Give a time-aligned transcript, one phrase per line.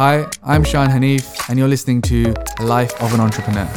[0.00, 3.68] Hi, I'm Shan Hanif, and you're listening to Life of an Entrepreneur.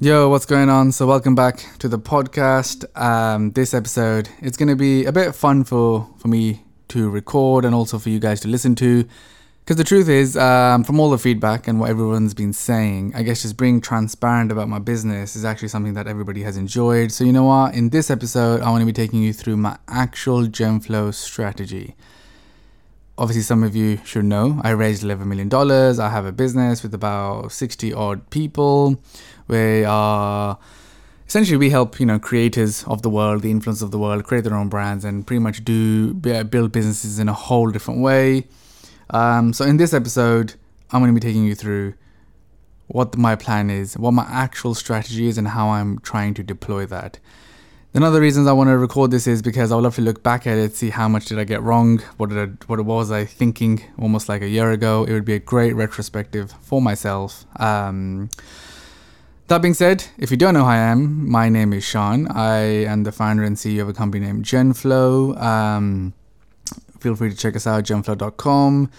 [0.00, 0.92] Yo, what's going on?
[0.92, 2.84] So, welcome back to the podcast.
[2.96, 7.64] Um, this episode, it's going to be a bit fun for, for me to record
[7.64, 9.04] and also for you guys to listen to.
[9.64, 13.22] Because the truth is, um, from all the feedback and what everyone's been saying, I
[13.22, 17.12] guess just being transparent about my business is actually something that everybody has enjoyed.
[17.12, 17.72] So, you know what?
[17.72, 21.94] In this episode, I want to be taking you through my actual Genflow strategy.
[23.16, 25.54] Obviously, some of you should know I raised $11 million.
[25.54, 29.00] I have a business with about 60 odd people.
[29.46, 30.58] We are
[31.28, 34.42] essentially we help you know creators of the world, the influence of the world, create
[34.42, 38.48] their own brands and pretty much do build businesses in a whole different way.
[39.12, 40.54] Um, so in this episode,
[40.90, 41.94] I'm going to be taking you through
[42.88, 46.86] what my plan is, what my actual strategy is, and how I'm trying to deploy
[46.86, 47.18] that.
[47.94, 50.46] Another reasons I want to record this is because I would love to look back
[50.46, 53.26] at it, see how much did I get wrong, what did I, what was I
[53.26, 55.04] thinking almost like a year ago.
[55.04, 57.44] It would be a great retrospective for myself.
[57.60, 58.30] Um,
[59.48, 62.28] that being said, if you don't know who I am, my name is Shan.
[62.28, 65.38] I am the founder and CEO of a company named Genflow.
[65.38, 66.14] Um,
[67.02, 68.90] feel free to check us out, genflow.com.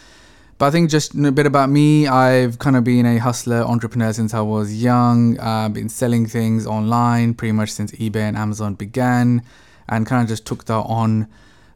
[0.57, 2.05] But I think just a bit about me.
[2.07, 5.39] I've kind of been a hustler, entrepreneur since I was young.
[5.39, 9.41] I've uh, been selling things online pretty much since eBay and Amazon began,
[9.89, 11.27] and kind of just took that on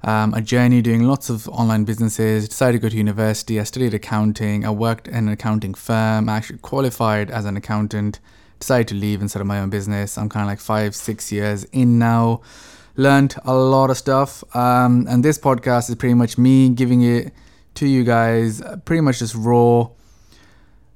[0.04, 2.48] um, a journey doing lots of online businesses.
[2.48, 3.60] Decided to go to university.
[3.60, 4.64] I studied accounting.
[4.66, 6.30] I worked in an accounting firm.
[6.30, 8.20] I actually qualified as an accountant.
[8.60, 10.18] Decided to leave and set up my own business.
[10.18, 12.42] I'm kind of like five, six years in now
[12.98, 14.44] learned a lot of stuff.
[14.56, 17.32] Um, and this podcast is pretty much me giving it
[17.76, 19.88] to you guys, pretty much just raw.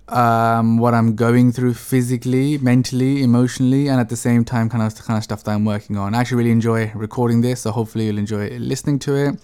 [0.10, 4.94] Um, what I'm going through physically, mentally, emotionally, and at the same time, kind of
[5.06, 6.14] kind of stuff that I'm working on.
[6.14, 9.40] I actually really enjoy recording this, so hopefully you'll enjoy listening to it.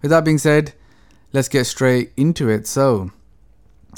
[0.00, 0.72] With that being said,
[1.34, 2.66] let's get straight into it.
[2.66, 3.10] So,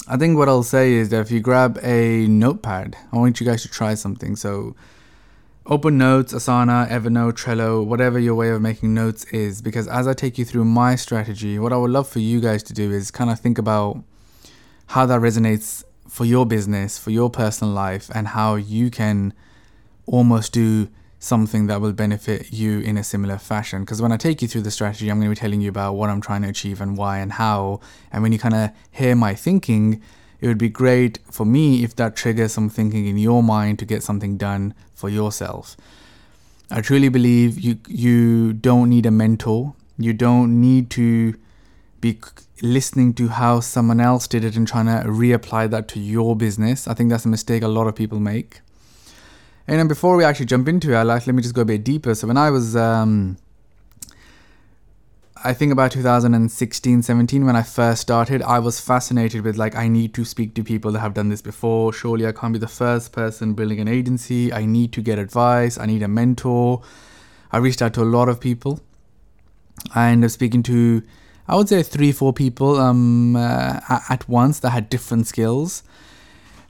[0.09, 3.47] I think what I'll say is that if you grab a notepad, I want you
[3.47, 4.35] guys to try something.
[4.35, 4.75] So,
[5.65, 10.13] Open Notes, Asana, Evernote, Trello, whatever your way of making notes is, because as I
[10.13, 13.13] take you through my strategy, what I would love for you guys to do is
[13.13, 14.03] kind of think about
[14.89, 19.35] how that resonates for your business, for your personal life, and how you can
[20.07, 20.89] almost do
[21.21, 23.83] something that will benefit you in a similar fashion.
[23.83, 25.93] Because when I take you through the strategy, I'm going to be telling you about
[25.93, 27.79] what I'm trying to achieve and why and how.
[28.11, 30.03] And when you kind of hear my thinking,
[30.43, 33.85] it would be great for me if that triggers some thinking in your mind to
[33.85, 35.77] get something done for yourself.
[36.69, 39.75] I truly believe you you don't need a mentor.
[39.99, 41.35] You don't need to
[42.01, 42.19] be
[42.61, 46.89] listening to how someone else did it and trying to reapply that to your business.
[46.89, 48.63] I think that's a mistake a lot of people make.
[49.69, 51.65] And then before we actually jump into it, I like let me just go a
[51.65, 52.17] bit deeper.
[52.17, 53.37] So when I was um,
[55.45, 59.89] I think about 2016, 17, when I first started, I was fascinated with like, I
[59.89, 61.93] need to speak to people that have done this before.
[61.93, 64.53] Surely I can't be the first person building an agency.
[64.53, 65.79] I need to get advice.
[65.79, 66.83] I need a mentor.
[67.51, 68.81] I reached out to a lot of people.
[69.93, 71.03] I ended up speaking to,
[71.49, 75.83] I would say, three, four people um, uh, at once that had different skills.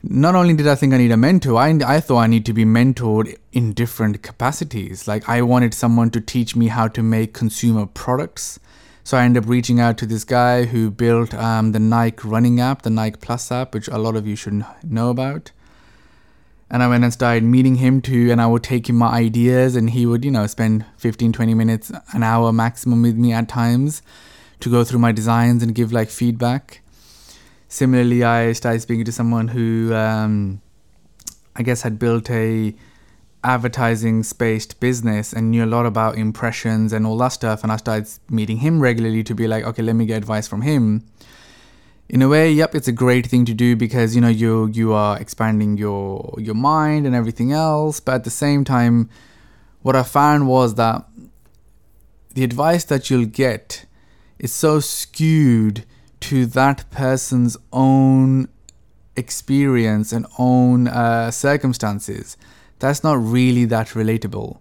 [0.03, 2.53] Not only did I think I need a mentor, I, I thought I need to
[2.53, 5.07] be mentored in different capacities.
[5.07, 8.59] Like, I wanted someone to teach me how to make consumer products
[9.05, 12.61] so I ended up reaching out to this guy who built um, the Nike running
[12.61, 15.51] app, the Nike Plus app, which a lot of you should know about.
[16.69, 19.75] And I went and started meeting him too, and I would take him my ideas,
[19.75, 23.49] and he would, you know, spend 15, 20 minutes, an hour maximum with me at
[23.49, 24.01] times
[24.61, 26.79] to go through my designs and give like feedback.
[27.73, 30.61] Similarly, I started speaking to someone who um,
[31.55, 32.75] I guess had built a
[33.43, 37.63] advertising spaced business and knew a lot about impressions and all that stuff.
[37.63, 40.61] And I started meeting him regularly to be like, okay, let me get advice from
[40.61, 41.03] him.
[42.09, 44.93] In a way, yep, it's a great thing to do because you know you you
[44.93, 47.99] are expanding your your mind and everything else.
[47.99, 49.09] But at the same time,
[49.81, 51.05] what I found was that
[52.35, 53.87] the advice that you'll get
[54.37, 55.85] is so skewed
[56.29, 58.47] to that person's own
[59.15, 62.37] experience and own uh, circumstances
[62.83, 64.57] that's not really that relatable.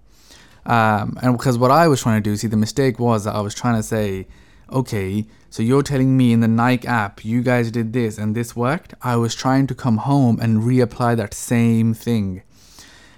[0.65, 3.41] Um, and because what I was trying to do, see, the mistake was that I
[3.41, 4.29] was trying to say,
[4.71, 8.55] okay, so you're telling me in the Nike app, you guys did this and this
[8.55, 8.95] worked.
[9.03, 12.43] I was trying to come home and reapply that same thing.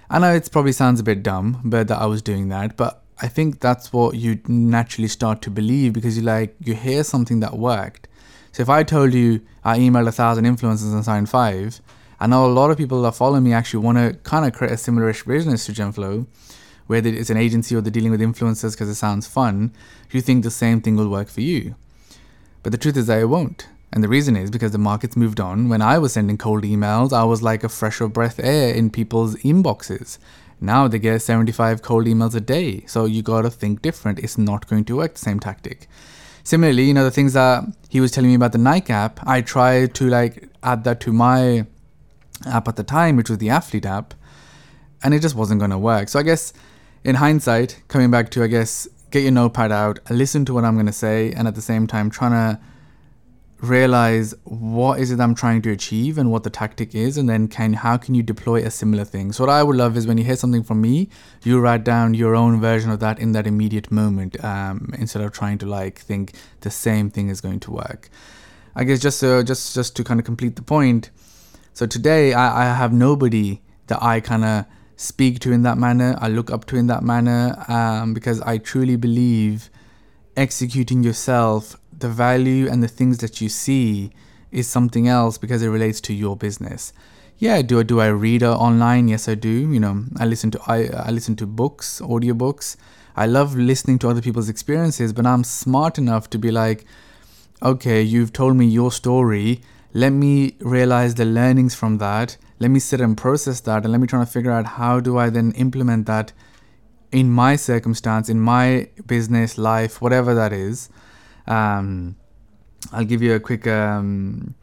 [0.09, 3.03] I know it probably sounds a bit dumb, but that I was doing that, but
[3.21, 7.41] I think that's what you naturally start to believe because you like you hear something
[7.41, 8.07] that worked.
[8.55, 11.81] So if I told you I emailed a thousand influencers and signed five,
[12.21, 14.71] I know a lot of people that follow me actually want to kind of create
[14.71, 16.25] a similar business to Genflow.
[16.87, 19.73] whether it's an agency or they're dealing with influencers because it sounds fun,
[20.09, 21.75] you think the same thing will work for you.
[22.63, 23.67] But the truth is that it won't.
[23.91, 25.67] And the reason is because the market's moved on.
[25.67, 28.89] When I was sending cold emails, I was like a fresh of breath air in
[28.89, 30.17] people's inboxes.
[30.61, 32.85] Now they get 75 cold emails a day.
[32.85, 34.19] So you got to think different.
[34.19, 35.89] It's not going to work the same tactic.
[36.45, 39.41] Similarly, you know, the things that he was telling me about the Nike app, I
[39.41, 41.65] tried to like add that to my
[42.45, 44.13] app at the time, which was the athlete app,
[45.03, 46.07] and it just wasn't going to work.
[46.07, 46.53] So I guess
[47.03, 50.75] in hindsight, coming back to, I guess, get your notepad out, listen to what I'm
[50.75, 52.61] going to say, and at the same time, trying to
[53.61, 57.47] realize what is it I'm trying to achieve and what the tactic is and then
[57.47, 59.31] can how can you deploy a similar thing.
[59.31, 61.09] So what I would love is when you hear something from me,
[61.43, 65.31] you write down your own version of that in that immediate moment um, instead of
[65.31, 68.09] trying to like think the same thing is going to work.
[68.75, 71.09] I guess just so just just to kind of complete the point.
[71.73, 74.65] So today I, I have nobody that I kind of
[74.97, 76.17] speak to in that manner.
[76.19, 79.69] I look up to in that manner um, because I truly believe
[80.37, 84.11] executing yourself the value and the things that you see
[84.51, 86.93] is something else because it relates to your business.
[87.37, 89.09] Yeah, do I do I read online?
[89.09, 89.49] Yes, I do.
[89.49, 92.77] You know, I listen to I I listen to books, audiobooks.
[93.15, 96.85] I love listening to other people's experiences, but I'm smart enough to be like,
[97.61, 99.61] okay, you've told me your story.
[99.93, 102.37] Let me realize the learnings from that.
[102.59, 105.17] Let me sit and process that, and let me try to figure out how do
[105.17, 106.33] I then implement that
[107.11, 110.89] in my circumstance, in my business, life, whatever that is.
[111.47, 112.15] Um,
[112.91, 114.55] I'll give you a quick, um,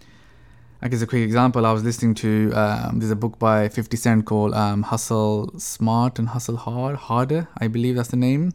[0.80, 1.66] I guess, a quick example.
[1.66, 6.18] I was listening to um, there's a book by 50 Cent called um, "Hustle Smart
[6.18, 8.52] and Hustle Hard," harder, I believe that's the name.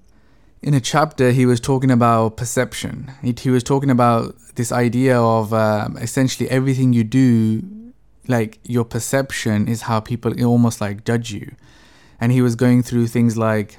[0.61, 3.11] In a chapter, he was talking about perception.
[3.21, 7.61] He, he was talking about this idea of um, essentially everything you do,
[8.27, 11.55] like your perception is how people almost like judge you.
[12.19, 13.77] And he was going through things like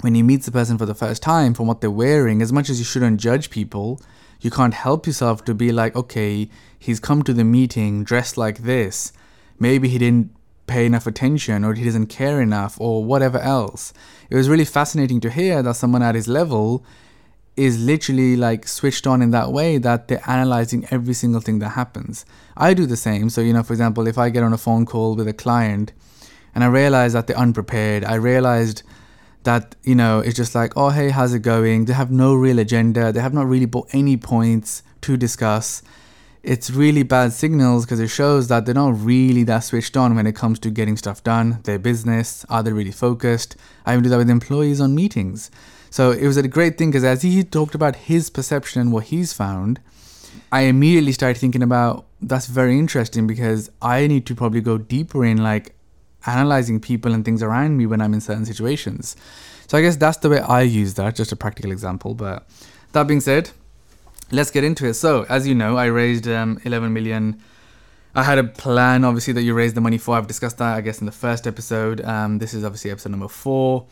[0.00, 2.68] when you meet the person for the first time from what they're wearing, as much
[2.68, 4.00] as you shouldn't judge people,
[4.40, 6.48] you can't help yourself to be like, okay,
[6.78, 9.12] he's come to the meeting dressed like this.
[9.58, 10.34] Maybe he didn't
[10.66, 13.92] pay enough attention or he doesn't care enough or whatever else.
[14.30, 16.84] It was really fascinating to hear that someone at his level
[17.56, 21.70] is literally like switched on in that way that they're analyzing every single thing that
[21.70, 22.26] happens.
[22.56, 23.30] I do the same.
[23.30, 25.92] So, you know, for example, if I get on a phone call with a client
[26.54, 28.82] and I realize that they're unprepared, I realized
[29.44, 31.84] that you know it's just like oh hey how's it going?
[31.86, 33.12] They have no real agenda.
[33.12, 35.82] They have not really brought any points to discuss.
[36.42, 40.26] It's really bad signals because it shows that they're not really that switched on when
[40.26, 43.56] it comes to getting stuff done their business are they really focused?
[43.86, 45.50] I even do that with employees on meetings.
[45.88, 49.04] So it was a great thing because as he talked about his perception and what
[49.04, 49.80] he's found
[50.52, 55.24] i immediately started thinking about that's very interesting because i need to probably go deeper
[55.24, 55.73] in like
[56.26, 59.16] analyzing people and things around me when I'm in certain situations.
[59.66, 62.14] So I guess that's the way I use that, just a practical example.
[62.14, 62.46] But
[62.92, 63.50] that being said,
[64.30, 64.94] let's get into it.
[64.94, 67.40] So, as you know, I raised um, 11 million.
[68.14, 70.16] I had a plan, obviously, that you raised the money for.
[70.16, 72.00] I've discussed that, I guess, in the first episode.
[72.04, 73.86] Um, this is obviously episode number four.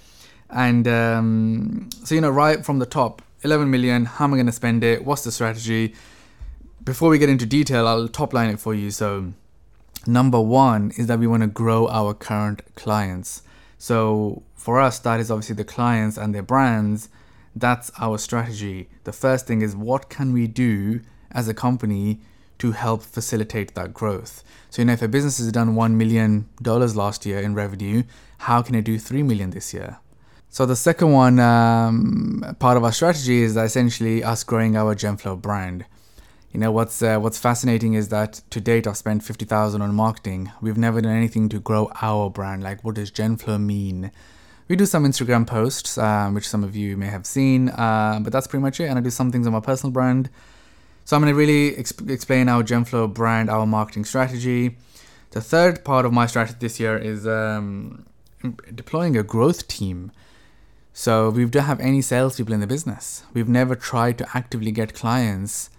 [0.50, 4.46] And um, so, you know, right from the top, 11 million, how am I going
[4.46, 5.04] to spend it?
[5.04, 5.94] What's the strategy?
[6.84, 8.90] Before we get into detail, I'll top line it for you.
[8.90, 9.32] So,
[10.06, 13.42] Number one is that we want to grow our current clients.
[13.78, 17.08] So for us, that is obviously the clients and their brands.
[17.54, 18.88] That's our strategy.
[19.04, 22.20] The first thing is what can we do as a company
[22.58, 24.42] to help facilitate that growth?
[24.70, 28.04] So, you know, if a business has done $1 million last year in revenue,
[28.38, 29.98] how can it do 3 million this year?
[30.48, 35.40] So the second one, um, part of our strategy is essentially us growing our Genflow
[35.40, 35.86] brand
[36.52, 39.94] you know what's uh, what's fascinating is that to date I've spent fifty thousand on
[39.94, 40.52] marketing.
[40.60, 42.62] We've never done anything to grow our brand.
[42.62, 44.10] Like, what does Genflow mean?
[44.68, 48.32] We do some Instagram posts, um, which some of you may have seen, uh, but
[48.32, 48.84] that's pretty much it.
[48.84, 50.30] And I do some things on my personal brand.
[51.04, 54.76] So I'm going to really exp- explain our Genflow brand, our marketing strategy.
[55.30, 58.06] The third part of my strategy this year is um,
[58.74, 60.12] deploying a growth team.
[60.92, 63.24] So we don't have any salespeople in the business.
[63.34, 65.70] We've never tried to actively get clients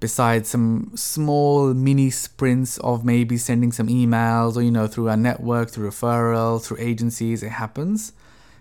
[0.00, 5.16] besides some small mini sprints of maybe sending some emails or you know through our
[5.16, 8.12] network through referral through agencies it happens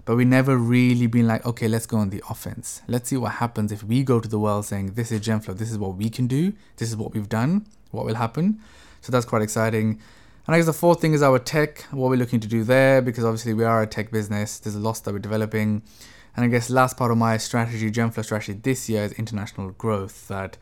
[0.05, 3.33] but we never really been like okay let's go on the offense let's see what
[3.33, 6.09] happens if we go to the world saying this is genflow this is what we
[6.09, 8.59] can do this is what we've done what will happen
[9.01, 9.99] so that's quite exciting
[10.49, 13.03] and I guess the fourth thing is our tech, what we're looking to do there,
[13.03, 14.57] because obviously we are a tech business.
[14.57, 15.83] There's a lot that we're developing.
[16.35, 20.27] And I guess last part of my strategy, Genflow strategy this year is international growth.
[20.27, 20.57] That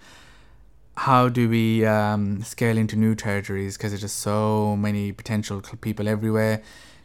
[0.98, 6.08] how do we um, scale into new territories because there's just so many potential people
[6.08, 6.62] everywhere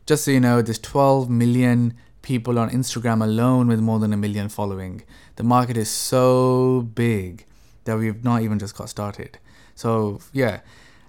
[0.06, 4.16] just so you know there's 12 million people on Instagram alone with more than a
[4.16, 5.02] million following.
[5.36, 7.44] The market is so big
[7.84, 9.38] that we've not even just got started.
[9.74, 10.60] So, yeah,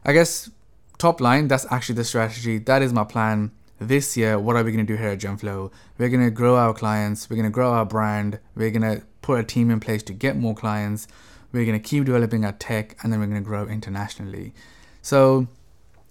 [0.03, 0.49] I guess
[0.97, 2.57] top line, that's actually the strategy.
[2.57, 4.39] That is my plan this year.
[4.39, 5.71] What are we going to do here at Genflow?
[5.97, 9.05] We're going to grow our clients, we're going to grow our brand, we're going to
[9.21, 11.07] put a team in place to get more clients,
[11.53, 14.53] we're going to keep developing our tech, and then we're going to grow internationally.
[15.01, 15.47] So,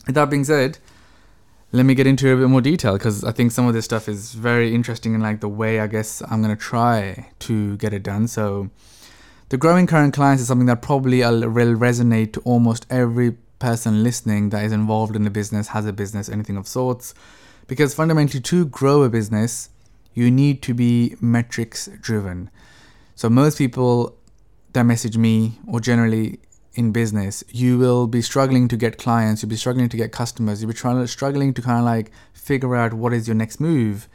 [0.06, 0.78] with that being said,
[1.74, 4.06] let me get into a bit more detail because I think some of this stuff
[4.06, 8.02] is very interesting and like the way I guess I'm gonna try to get it
[8.02, 8.28] done.
[8.28, 8.68] So,
[9.48, 14.50] the growing current clients is something that probably will resonate to almost every person listening
[14.50, 17.14] that is involved in the business, has a business, anything of sorts.
[17.66, 19.70] Because fundamentally, to grow a business,
[20.12, 22.50] you need to be metrics driven.
[23.14, 24.14] So, most people
[24.72, 26.40] that message me or generally
[26.74, 30.62] in business, you will be struggling to get clients, you'll be struggling to get customers,
[30.62, 34.08] you'll be trying struggling to kind of like figure out what is your next move.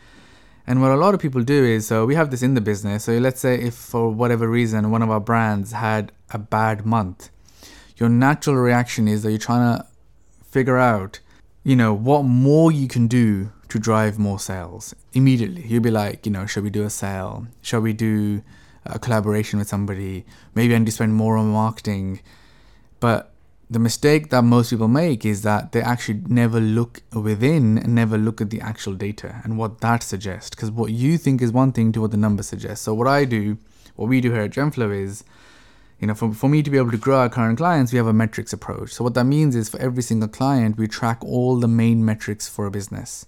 [0.65, 3.05] And what a lot of people do is, so we have this in the business.
[3.05, 7.29] So let's say if for whatever reason one of our brands had a bad month,
[7.95, 9.85] your natural reaction is that you're trying to
[10.43, 11.19] figure out,
[11.63, 15.65] you know, what more you can do to drive more sales immediately.
[15.65, 17.47] You'll be like, you know, should we do a sale?
[17.61, 18.41] Shall we do
[18.89, 20.25] a collaboration with somebody?
[20.55, 22.21] Maybe I need to spend more on marketing
[22.99, 23.33] but
[23.69, 28.17] the mistake that most people make is that they actually never look within and never
[28.17, 30.51] look at the actual data and what that suggests.
[30.51, 32.83] Because what you think is one thing to what the numbers suggest.
[32.83, 33.57] So what I do,
[33.95, 35.25] what we do here at Genflow is,
[35.99, 38.07] you know, for, for me to be able to grow our current clients, we have
[38.07, 38.93] a metrics approach.
[38.93, 42.47] So what that means is for every single client, we track all the main metrics
[42.47, 43.25] for a business.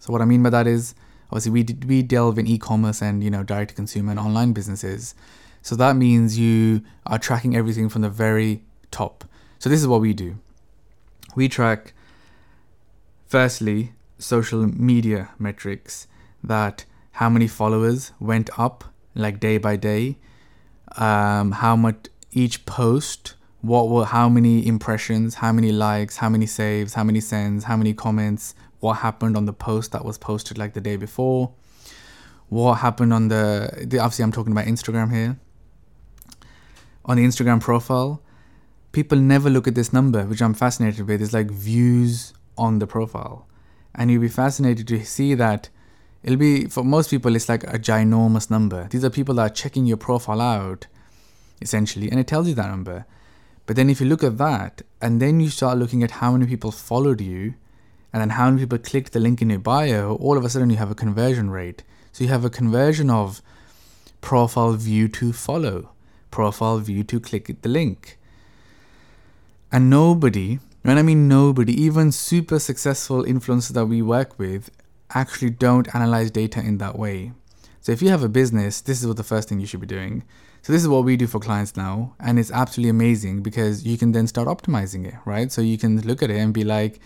[0.00, 0.94] So what I mean by that is,
[1.30, 5.14] obviously we we delve in e-commerce and you know direct to consumer and online businesses.
[5.62, 9.24] So that means you are tracking everything from the very top.
[9.58, 10.38] So this is what we do.
[11.34, 11.92] We track
[13.26, 16.06] firstly social media metrics
[16.42, 20.18] that how many followers went up like day by day,
[20.96, 26.46] um, how much each post, what were how many impressions, how many likes, how many
[26.46, 30.58] saves, how many sends, how many comments, what happened on the post that was posted
[30.58, 31.52] like the day before,
[32.48, 35.38] what happened on the, the obviously I'm talking about Instagram here
[37.06, 38.20] on the Instagram profile,
[38.92, 41.22] people never look at this number, which I'm fascinated with.
[41.22, 43.46] It's like views on the profile.
[43.94, 45.70] And you'll be fascinated to see that
[46.22, 48.88] it'll be, for most people, it's like a ginormous number.
[48.90, 50.88] These are people that are checking your profile out,
[51.62, 53.06] essentially, and it tells you that number.
[53.64, 56.46] But then if you look at that, and then you start looking at how many
[56.46, 57.54] people followed you,
[58.12, 60.70] and then how many people clicked the link in your bio, all of a sudden
[60.70, 61.82] you have a conversion rate.
[62.12, 63.42] So you have a conversion of
[64.20, 65.90] profile view to follow
[66.30, 68.18] profile view to click the link.
[69.72, 74.70] And nobody, and I mean nobody, even super successful influencers that we work with
[75.14, 77.32] actually don't analyze data in that way.
[77.80, 79.86] So if you have a business, this is what the first thing you should be
[79.86, 80.24] doing.
[80.62, 83.96] So this is what we do for clients now, and it's absolutely amazing because you
[83.96, 85.50] can then start optimizing it, right?
[85.52, 87.00] So you can look at it and be like,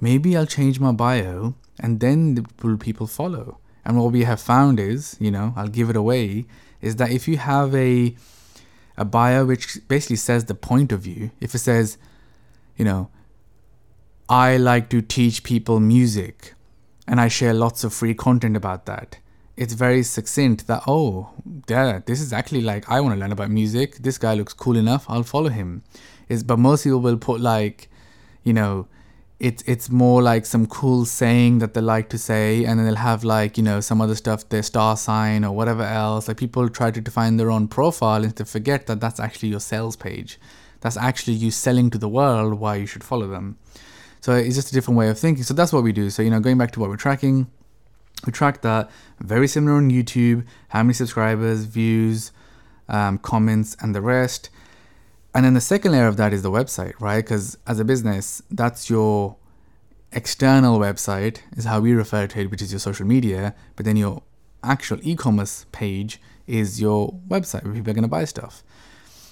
[0.00, 3.58] maybe I'll change my bio, and then will people follow?
[3.84, 6.46] And what we have found is, you know, I'll give it away,
[6.80, 8.14] is that if you have a
[8.96, 11.30] a bio which basically says the point of view.
[11.40, 11.98] If it says,
[12.76, 13.10] you know,
[14.28, 16.54] I like to teach people music
[17.06, 19.18] and I share lots of free content about that.
[19.56, 21.30] It's very succinct that, oh,
[21.68, 23.96] yeah, this is actually like, I want to learn about music.
[23.96, 25.04] This guy looks cool enough.
[25.08, 25.82] I'll follow him.
[26.28, 27.90] Is but most people will put like,
[28.44, 28.88] you know,
[29.42, 32.94] it's it's more like some cool saying that they like to say and then they'll
[32.94, 36.28] have like you know some other stuff their star sign or whatever else.
[36.28, 39.58] Like people try to define their own profile and to forget that that's actually your
[39.58, 40.38] sales page.
[40.80, 43.58] That's actually you selling to the world why you should follow them.
[44.20, 45.42] So it's just a different way of thinking.
[45.42, 46.08] So that's what we do.
[46.10, 47.48] So you know going back to what we're tracking
[48.24, 48.88] we track that.
[49.18, 50.46] Very similar on youtube.
[50.68, 52.30] How many subscribers views
[52.88, 54.50] um, comments and the rest
[55.34, 57.24] and then the second layer of that is the website, right?
[57.24, 59.36] Because as a business, that's your
[60.12, 63.54] external website, is how we refer to it, which is your social media.
[63.76, 64.22] But then your
[64.62, 68.62] actual e commerce page is your website where people are going to buy stuff.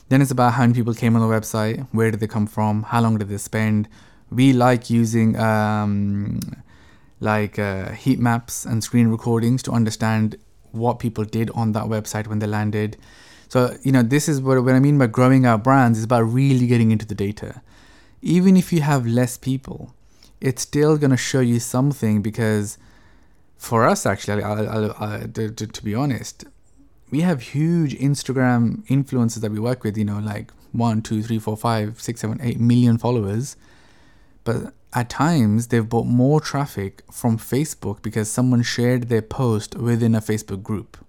[0.08, 2.84] Then it's about how many people came on the website, where did they come from,
[2.84, 3.88] how long did they spend.
[4.30, 6.40] We like using um,
[7.20, 10.36] like uh, heat maps and screen recordings to understand
[10.72, 12.96] what people did on that website when they landed
[13.50, 16.22] so, you know, this is what, what I mean by growing our brands is about
[16.22, 17.62] really getting into the data.
[18.22, 19.92] Even if you have less people,
[20.40, 22.78] it's still going to show you something because
[23.56, 26.44] for us, actually, I, I, I, to, to be honest,
[27.10, 31.40] we have huge Instagram influencers that we work with, you know, like one, two, three,
[31.40, 33.56] four, five, six, seven, eight million followers.
[34.44, 40.14] But at times they've bought more traffic from Facebook because someone shared their post within
[40.14, 41.04] a Facebook group.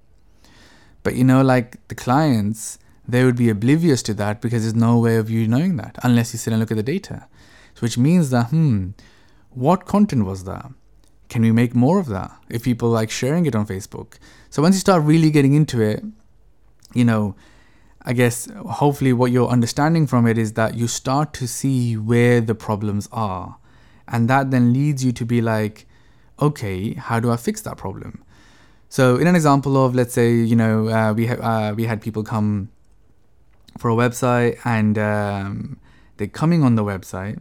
[1.04, 2.78] But you know, like the clients,
[3.08, 6.34] they would be oblivious to that because there's no way of you knowing that unless
[6.34, 7.28] you sit and look at the data.
[7.76, 8.90] So which means that, hmm,
[9.50, 10.72] what content was that?
[11.30, 14.16] Can we make more of that if people like sharing it on Facebook?
[14.50, 16.04] So once you start really getting into it,
[16.94, 17.36] you know,
[18.04, 22.42] I guess hopefully what you're understanding from it is that you start to see where
[22.42, 23.58] the problems are.
[24.08, 25.86] And that then leads you to be like,
[26.42, 28.24] okay, how do I fix that problem?
[28.92, 31.36] So, in an example of, let's say, you know, uh, we, ha-
[31.70, 32.68] uh, we had people come
[33.78, 35.80] for a website and um,
[36.18, 37.40] they're coming on the website,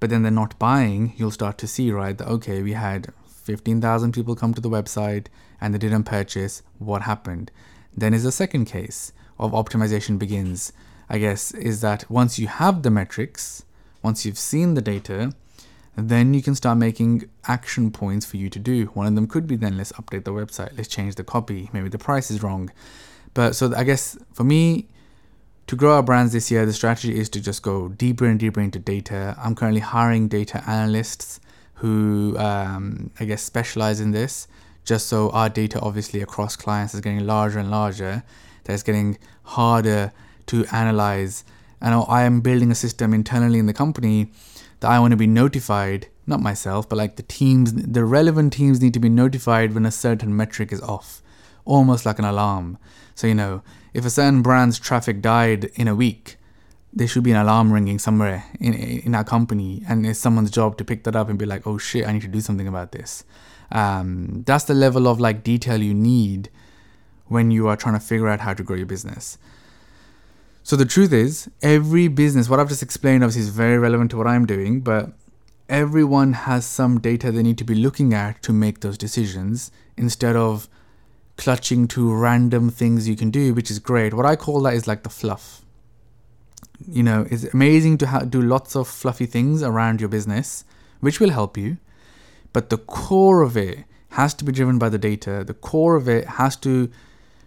[0.00, 4.10] but then they're not buying, you'll start to see, right, that, okay, we had 15,000
[4.10, 5.28] people come to the website
[5.60, 6.64] and they didn't purchase.
[6.80, 7.52] What happened?
[7.96, 10.72] Then is a second case of optimization begins,
[11.08, 13.64] I guess, is that once you have the metrics,
[14.02, 15.34] once you've seen the data,
[15.96, 18.86] then you can start making action points for you to do.
[18.86, 21.88] One of them could be then let's update the website, let's change the copy, maybe
[21.88, 22.70] the price is wrong.
[23.34, 24.88] But so I guess for me,
[25.66, 28.60] to grow our brands this year, the strategy is to just go deeper and deeper
[28.60, 29.36] into data.
[29.38, 31.38] I'm currently hiring data analysts
[31.74, 34.48] who um, I guess specialize in this,
[34.84, 38.24] just so our data obviously across clients is getting larger and larger
[38.64, 40.12] that it's getting harder
[40.46, 41.44] to analyze.
[41.80, 44.32] And I am building a system internally in the company
[44.80, 48.80] that I want to be notified, not myself, but like the teams, the relevant teams
[48.80, 51.22] need to be notified when a certain metric is off,
[51.64, 52.78] almost like an alarm.
[53.14, 56.36] So, you know, if a certain brand's traffic died in a week,
[56.92, 60.76] there should be an alarm ringing somewhere in in our company, and it's someone's job
[60.78, 62.92] to pick that up and be like, "Oh shit, I need to do something about
[62.92, 63.24] this."
[63.70, 66.50] Um, that's the level of like detail you need
[67.26, 69.38] when you are trying to figure out how to grow your business.
[70.70, 74.16] So the truth is, every business, what I've just explained obviously is very relevant to
[74.16, 75.10] what I'm doing, but
[75.68, 80.36] everyone has some data they need to be looking at to make those decisions instead
[80.36, 80.68] of
[81.36, 84.14] clutching to random things you can do, which is great.
[84.14, 85.62] What I call that is like the fluff.
[86.86, 90.64] You know, it's amazing to ha- do lots of fluffy things around your business,
[91.00, 91.78] which will help you,
[92.52, 95.42] but the core of it has to be driven by the data.
[95.44, 96.92] The core of it has to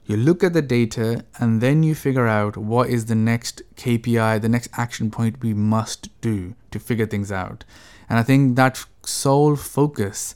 [0.06, 4.42] you look at the data and then you figure out what is the next KPI,
[4.42, 7.64] the next action point we must do to figure things out.
[8.10, 10.36] And I think that sole focus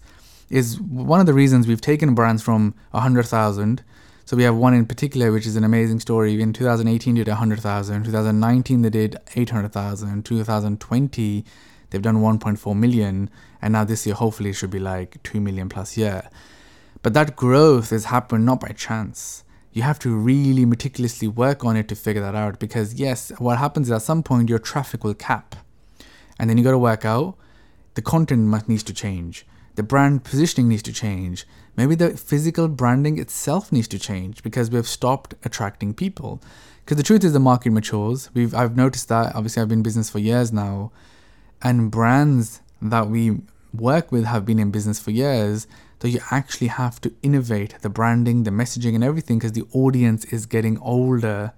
[0.49, 3.83] is one of the reasons we've taken brands from 100,000.
[4.23, 6.41] So we have one in particular, which is an amazing story.
[6.41, 8.03] In 2018, they did 100,000.
[8.05, 10.23] 2019, they did 800,000.
[10.23, 11.45] 2020,
[11.89, 13.29] they've done 1.4 million.
[13.61, 16.29] And now this year, hopefully, it should be like 2 million plus year.
[17.01, 21.75] But that growth has happened not by chance you have to really meticulously work on
[21.75, 25.03] it to figure that out because yes what happens is at some point your traffic
[25.03, 25.55] will cap
[26.39, 27.35] and then you got to work out
[27.95, 31.45] the content must needs to change the brand positioning needs to change
[31.77, 36.41] maybe the physical branding itself needs to change because we've stopped attracting people.
[36.83, 38.29] Because the truth is the market matures.
[38.33, 39.35] We've i've noticed that.
[39.35, 40.91] Obviously i've been in business for years now
[41.61, 43.41] and brands that we
[43.73, 45.67] work with have been in business for years
[45.99, 50.25] that you actually have to innovate the branding, the messaging, and everything because the audience
[50.25, 51.53] is getting older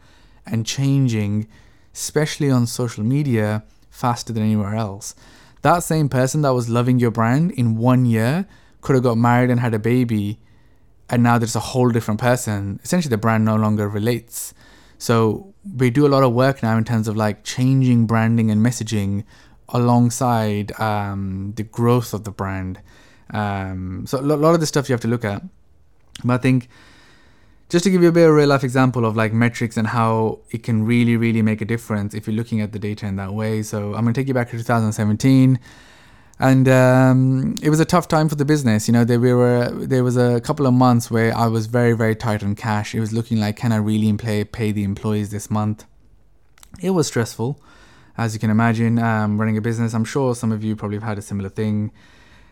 [0.45, 1.47] and changing,
[1.93, 5.15] especially on social media, faster than anywhere else.
[5.61, 8.47] That same person that was loving your brand in one year
[8.81, 10.39] could have got married and had a baby,
[11.09, 12.79] and now there's a whole different person.
[12.83, 14.53] Essentially, the brand no longer relates.
[14.97, 18.65] So, we do a lot of work now in terms of like changing branding and
[18.65, 19.25] messaging
[19.69, 22.79] alongside um, the growth of the brand.
[23.31, 25.43] Um, so a lot of the stuff you have to look at.
[26.23, 26.69] But I think
[27.69, 29.87] just to give you a bit of a real life example of like metrics and
[29.87, 33.15] how it can really, really make a difference if you're looking at the data in
[33.17, 33.61] that way.
[33.61, 35.59] So I'm going to take you back to 2017.
[36.41, 38.87] And um, it was a tough time for the business.
[38.87, 41.91] You know, there we were there was a couple of months where I was very
[41.91, 42.95] very tight on cash.
[42.95, 45.83] It was looking like can I really pay pay the employees this month?
[46.81, 47.61] It was stressful,
[48.17, 48.99] as you can imagine.
[48.99, 51.91] Um, running a business, I'm sure some of you probably have had a similar thing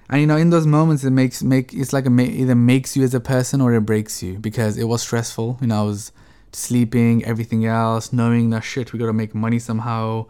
[0.09, 3.03] and you know in those moments it makes make it's like a either makes you
[3.03, 5.57] as a person or it breaks you because it was stressful.
[5.61, 6.11] You know i was
[6.53, 10.25] sleeping everything else knowing that shit we gotta make money somehow.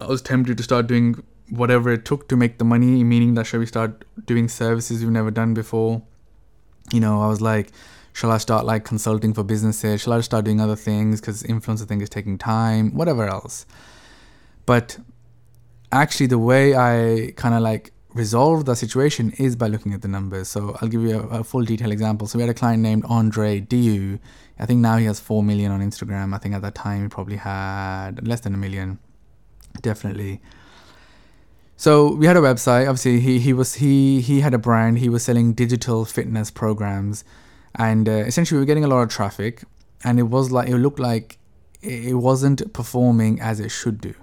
[0.00, 3.44] I was tempted to start doing whatever it took to make the money meaning that
[3.44, 6.02] should we start doing services we've never done before?
[6.92, 7.72] You know i was like
[8.12, 10.02] shall i start like consulting for businesses?
[10.02, 11.20] Shall i start doing other things?
[11.20, 13.64] Because influencer thing is taking time whatever else.
[14.66, 14.98] But
[15.90, 20.08] actually the way i kind of like resolve the situation is by looking at the
[20.08, 20.48] numbers.
[20.48, 22.26] So I'll give you a, a, full detail example.
[22.26, 24.18] So we had a client named Andre Diu.
[24.58, 26.34] I think now he has 4 million on Instagram.
[26.34, 28.98] I think at that time he probably had less than a million.
[29.80, 30.40] Definitely.
[31.76, 32.88] So we had a website.
[32.88, 34.98] Obviously, he he was he he had a brand.
[34.98, 37.24] He was selling digital fitness programs,
[37.74, 39.64] and uh, essentially we were getting a lot of traffic.
[40.04, 41.38] And it was like it looked like
[41.80, 44.14] it wasn't performing as it should do.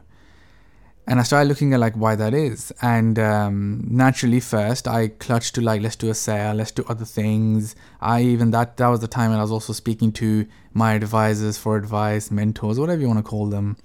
[1.09, 2.71] And I started looking at like why that is.
[2.83, 7.03] And um, naturally, first I clutched to like let's do a sale, let's do other
[7.03, 7.75] things.
[7.99, 11.57] I even that that was the time when I was also speaking to my advisors
[11.57, 13.77] for advice, mentors, whatever you want to call them.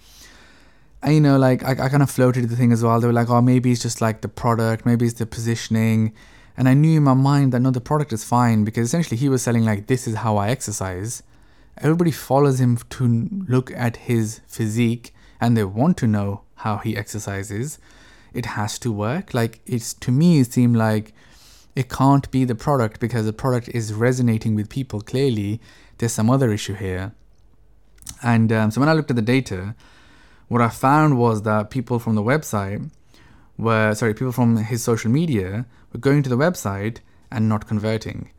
[1.02, 3.00] And you know, like I, I kind of floated the thing as well.
[3.00, 6.12] They were like, oh, maybe it's just like the product, maybe it's the positioning.
[6.58, 9.30] And I knew in my mind that no, the product is fine because essentially he
[9.30, 11.22] was selling like this is how I exercise.
[11.78, 16.96] Everybody follows him to look at his physique and they want to know how he
[16.96, 17.78] exercises,
[18.32, 19.34] it has to work.
[19.34, 21.12] Like it's to me, it seemed like
[21.74, 25.00] it can't be the product because the product is resonating with people.
[25.00, 25.60] Clearly,
[25.98, 27.12] there's some other issue here.
[28.22, 29.74] And um, so when I looked at the data,
[30.48, 32.90] what I found was that people from the website
[33.56, 36.98] were sorry, people from his social media were going to the website
[37.30, 38.30] and not converting.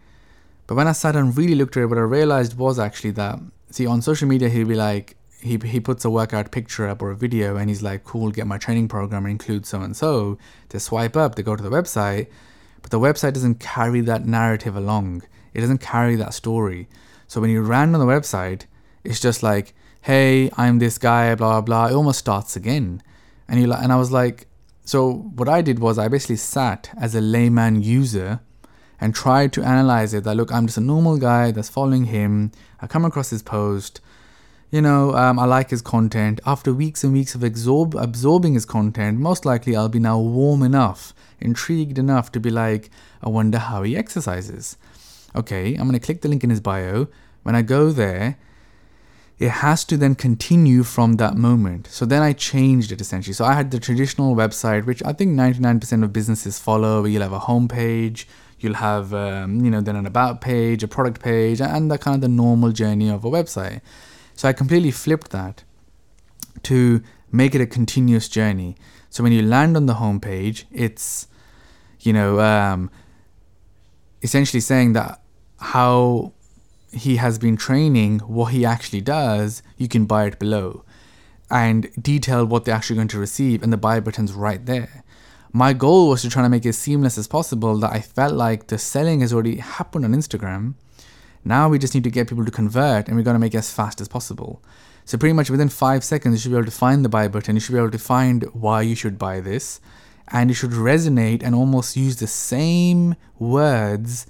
[0.67, 3.39] But when I sat and really looked at it, what I realized was actually that
[3.69, 7.11] see on social media he'd be like, he, he puts a workout picture up or
[7.11, 10.37] a video and he's like, cool, get my training program Include so and so.
[10.69, 12.27] They swipe up, they go to the website,
[12.81, 15.23] but the website doesn't carry that narrative along.
[15.53, 16.89] It doesn't carry that story.
[17.27, 18.63] So when you land on the website,
[19.03, 21.87] it's just like, hey, I'm this guy, blah, blah, blah.
[21.87, 23.01] It almost starts again.
[23.47, 24.47] And you and I was like,
[24.83, 28.39] so what I did was I basically sat as a layman user
[28.99, 32.51] and tried to analyze it that look, I'm just a normal guy that's following him.
[32.81, 34.01] I come across his post
[34.75, 36.41] you know, um, I like his content.
[36.45, 40.61] After weeks and weeks of absorb- absorbing his content, most likely I'll be now warm
[40.63, 42.89] enough, intrigued enough to be like,
[43.23, 44.75] I wonder how he exercises.
[45.33, 47.07] Okay, I'm going to click the link in his bio.
[47.43, 48.37] When I go there,
[49.39, 51.87] it has to then continue from that moment.
[51.87, 53.33] So then I changed it essentially.
[53.33, 57.21] So I had the traditional website, which I think 99% of businesses follow, where you'll
[57.21, 58.25] have a homepage,
[58.59, 62.15] you'll have, um, you know, then an about page, a product page, and the kind
[62.15, 63.79] of the normal journey of a website.
[64.35, 65.63] So I completely flipped that
[66.63, 68.75] to make it a continuous journey.
[69.09, 71.27] So when you land on the homepage, it's,
[72.01, 72.91] you know, um,
[74.21, 75.21] essentially saying that
[75.59, 76.33] how
[76.91, 80.83] he has been training, what he actually does, you can buy it below
[81.49, 85.03] and detail what they're actually going to receive, and the buy button's right there.
[85.53, 88.67] My goal was to try to make it seamless as possible that I felt like
[88.67, 90.73] the selling has already happened on Instagram
[91.45, 93.59] now we just need to get people to convert and we're going to make it
[93.59, 94.61] as fast as possible.
[95.05, 97.55] So pretty much within five seconds, you should be able to find the buy button.
[97.55, 99.79] You should be able to find why you should buy this.
[100.29, 104.25] And it should resonate and almost use the same words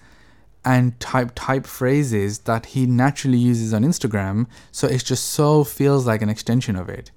[0.66, 4.48] and type type phrases that he naturally uses on Instagram.
[4.72, 7.12] So it just so feels like an extension of it.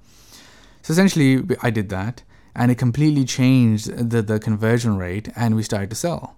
[0.82, 2.22] So essentially, I did that,
[2.54, 6.36] and it completely changed the the conversion rate, and we started to sell.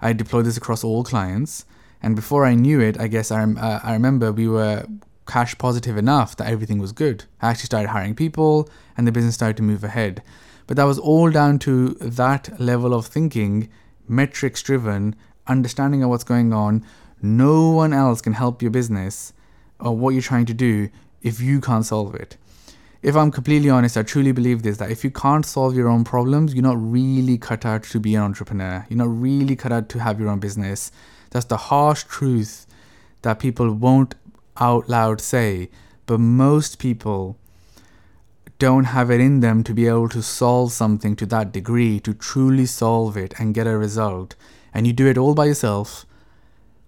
[0.00, 1.64] I deployed this across all clients,
[2.02, 4.86] and before I knew it, I guess I, uh, I remember we were
[5.26, 7.24] cash positive enough that everything was good.
[7.42, 10.22] I actually started hiring people and the business started to move ahead.
[10.66, 13.68] But that was all down to that level of thinking,
[14.08, 15.14] metrics driven,
[15.46, 16.84] understanding of what's going on.
[17.22, 19.32] No one else can help your business
[19.80, 20.88] or what you're trying to do
[21.22, 22.36] if you can't solve it.
[23.02, 26.02] If I'm completely honest, I truly believe this that if you can't solve your own
[26.02, 28.86] problems, you're not really cut out to be an entrepreneur.
[28.88, 30.90] You're not really cut out to have your own business.
[31.36, 32.66] That's the harsh truth
[33.20, 34.14] that people won't
[34.56, 35.68] out loud say,
[36.06, 37.36] but most people
[38.58, 42.14] don't have it in them to be able to solve something to that degree, to
[42.14, 44.34] truly solve it and get a result.
[44.72, 46.06] And you do it all by yourself,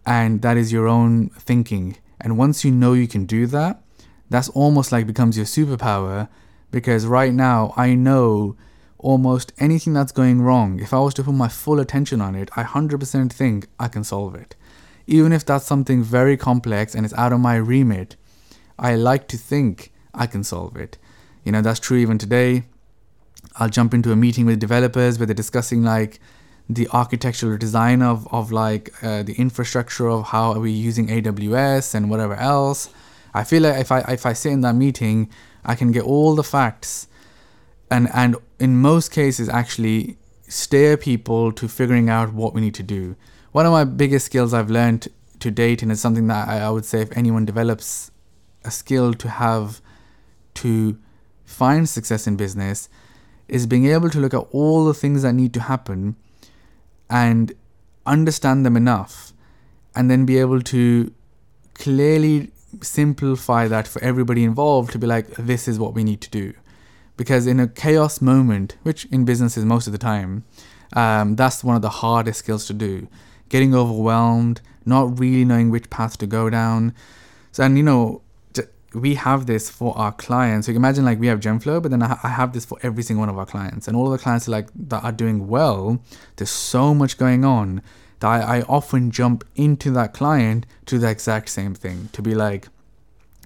[0.06, 1.98] and that is your own thinking.
[2.18, 3.82] And once you know you can do that,
[4.30, 6.30] that's almost like becomes your superpower
[6.70, 8.56] because right now I know
[8.98, 12.50] almost anything that's going wrong, if I was to put my full attention on it,
[12.56, 14.56] I 100% think I can solve it.
[15.06, 18.16] Even if that's something very complex and it's out of my remit,
[18.78, 20.98] I like to think I can solve it.
[21.44, 22.64] You know, that's true even today.
[23.56, 26.20] I'll jump into a meeting with developers where they're discussing like
[26.68, 31.94] the architectural design of, of like uh, the infrastructure of how are we using AWS
[31.94, 32.90] and whatever else.
[33.32, 35.30] I feel like if I if I sit in that meeting,
[35.64, 37.08] I can get all the facts
[37.90, 42.82] and and in most cases actually steer people to figuring out what we need to
[42.82, 43.16] do.
[43.52, 45.08] One of my biggest skills I've learned
[45.40, 48.10] to date, and it's something that I, I would say if anyone develops
[48.64, 49.80] a skill to have
[50.54, 50.98] to
[51.44, 52.88] find success in business,
[53.46, 56.16] is being able to look at all the things that need to happen
[57.08, 57.52] and
[58.04, 59.32] understand them enough,
[59.94, 61.12] and then be able to
[61.74, 62.50] clearly
[62.82, 66.52] simplify that for everybody involved to be like, this is what we need to do
[67.18, 70.44] because in a chaos moment, which in business is most of the time,
[70.94, 73.08] um, that's one of the hardest skills to do.
[73.50, 76.94] Getting overwhelmed, not really knowing which path to go down.
[77.52, 78.22] So, and you know,
[78.94, 80.66] we have this for our clients.
[80.66, 83.02] So you can imagine like we have Genflow, but then I, have this for every
[83.02, 85.48] single one of our clients, and all of the clients are like that are doing
[85.48, 86.00] well.
[86.36, 87.82] There's so much going on
[88.20, 92.34] that I, I often jump into that client to the exact same thing to be
[92.34, 92.68] like,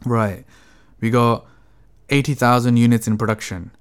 [0.05, 0.45] right,
[1.01, 1.47] we got
[2.13, 3.73] eighty thousand units in production.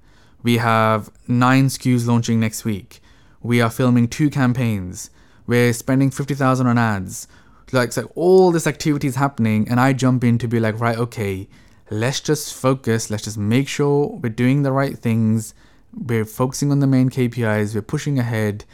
[0.42, 3.00] We have nine SKUs launching next week.
[3.40, 5.10] We are filming two campaigns.
[5.46, 7.28] We're spending fifty thousand on ads
[7.72, 10.98] like so all this activity is happening and i jump in to be like right
[10.98, 11.48] okay
[11.90, 15.54] let's just focus let's just make sure we're doing the right things
[15.94, 18.64] we're focusing on the main kpis we're pushing ahead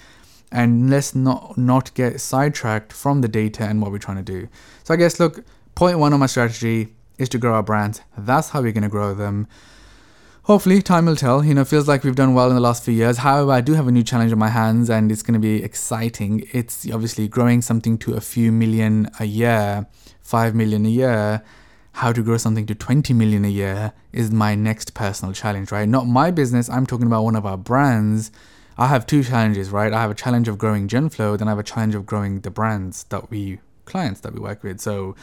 [0.50, 4.48] and let's not not get sidetracked from the data and what we're trying to do
[4.82, 5.44] so i guess look
[5.74, 6.88] point one of my strategy
[7.18, 9.46] is to grow our brands that's how we're going to grow them.
[10.44, 11.44] Hopefully time will tell.
[11.44, 13.18] You know feels like we've done well in the last few years.
[13.18, 15.62] However i do have a new challenge on my hands and it's going to be
[15.62, 16.48] exciting.
[16.52, 19.86] It's obviously growing something to a few million a year
[20.22, 21.42] 5 million a year.
[21.92, 25.88] How to grow something to 20 million a year is my next personal challenge right?
[25.88, 26.70] Not my business.
[26.70, 28.30] I'm talking about one of our brands.
[28.76, 29.92] I have two challenges right?
[29.92, 32.50] I have a challenge of growing genflow then i have a challenge of growing the
[32.50, 34.80] brands that we clients that we work with.
[34.80, 35.16] So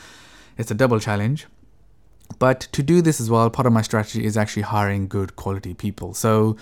[0.57, 1.47] it's a double challenge
[2.39, 5.73] but to do this as well, part of my strategy is actually hiring good quality
[5.73, 6.13] people.
[6.13, 6.57] So,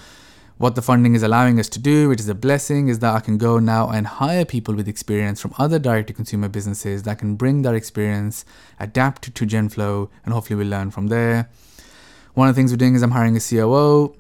[0.58, 3.20] what the funding is allowing us to do, which is a blessing, is that I
[3.20, 7.18] can go now and hire people with experience from other direct to consumer businesses that
[7.18, 8.46] can bring that experience,
[8.80, 11.50] adapt to Genflow, and hopefully we'll learn from there.
[12.36, 14.16] One of the things we're doing is I'm hiring a COO,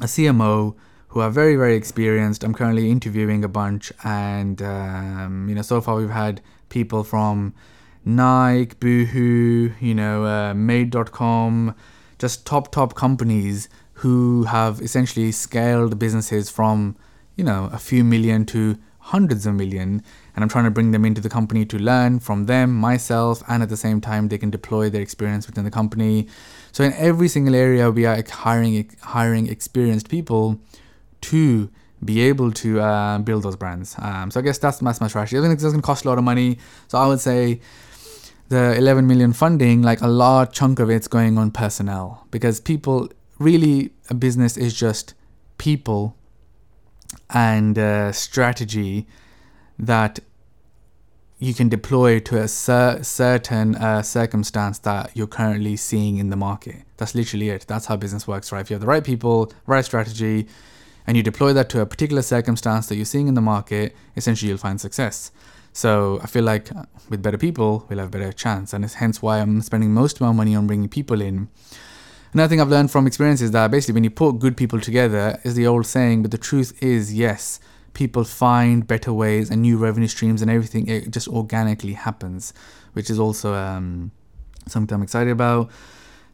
[0.00, 0.74] a CMO
[1.08, 2.42] who are very, very experienced.
[2.42, 7.54] I'm currently interviewing a bunch, and um, you know, so far we've had people from
[8.04, 11.74] Nike, Boohoo, you know, uh, Made.com,
[12.18, 16.96] just top, top companies who have essentially scaled businesses from,
[17.36, 20.02] you know, a few million to hundreds of million.
[20.34, 23.62] And I'm trying to bring them into the company to learn from them, myself, and
[23.62, 26.26] at the same time, they can deploy their experience within the company.
[26.72, 30.58] So in every single area, we are hiring hiring experienced people
[31.22, 31.70] to
[32.04, 33.94] be able to uh, build those brands.
[33.98, 35.38] Um, so I guess that's, my strategy.
[35.38, 36.58] I think it's going to cost a lot of money.
[36.88, 37.60] So I would say
[38.48, 43.08] the 11 million funding, like a large chunk of it's going on personnel because people
[43.38, 45.14] really a business is just
[45.58, 46.16] people
[47.30, 49.06] and uh, strategy
[49.78, 50.20] that
[51.38, 56.36] you can deploy to a cer- certain uh, circumstance that you're currently seeing in the
[56.36, 56.82] market.
[56.96, 57.66] That's literally it.
[57.66, 58.60] That's how business works, right?
[58.60, 60.46] If you have the right people, right strategy,
[61.06, 64.48] and you deploy that to a particular circumstance that you're seeing in the market, essentially
[64.48, 65.30] you'll find success.
[65.72, 66.70] So I feel like
[67.10, 68.72] with better people, we'll have a better chance.
[68.72, 71.48] And it's hence why I'm spending most of my money on bringing people in.
[72.32, 75.40] Another thing I've learned from experience is that basically when you put good people together,
[75.44, 77.60] is the old saying, but the truth is, yes,
[77.92, 80.88] people find better ways and new revenue streams and everything.
[80.88, 82.52] It just organically happens,
[82.92, 84.10] which is also um,
[84.66, 85.70] something I'm excited about.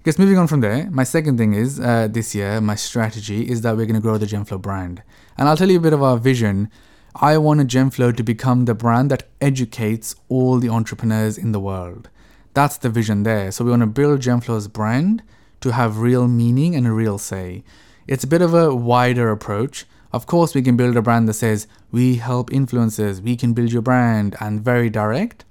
[0.03, 3.61] Guess moving on from there, my second thing is uh, this year, my strategy is
[3.61, 5.03] that we're going to grow the Genflow brand.
[5.37, 6.71] And I'll tell you a bit of our vision
[7.15, 12.09] I want Genflow to become the brand that educates all the entrepreneurs in the world.
[12.55, 13.53] That's the vision there.
[13.53, 15.23] So we want to build Genflow's brand
[15.61, 17.63] to have real meaning and a real say.
[18.07, 19.85] It's a bit of a wider approach.
[20.15, 23.71] Of course, we can build a brand that says, we help influencers, we can build
[23.71, 25.45] your brand, and very direct.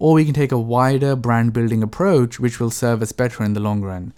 [0.00, 3.52] Or we can take a wider brand building approach, which will serve us better in
[3.52, 4.12] the long run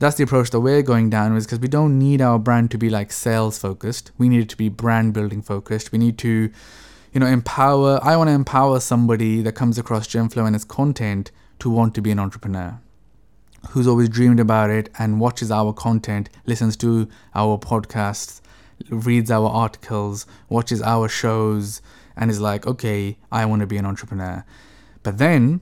[0.00, 2.78] that's the approach that we're going down is because we don't need our brand to
[2.78, 4.10] be like sales focused.
[4.16, 5.92] We need it to be brand building focused.
[5.92, 6.50] We need to,
[7.12, 8.00] you know, empower.
[8.02, 12.00] I want to empower somebody that comes across Genflow and its content to want to
[12.00, 12.80] be an entrepreneur,
[13.70, 18.40] who's always dreamed about it and watches our content, listens to our podcasts,
[18.88, 21.82] reads our articles, watches our shows,
[22.16, 24.46] and is like, okay, I want to be an entrepreneur.
[25.02, 25.60] But then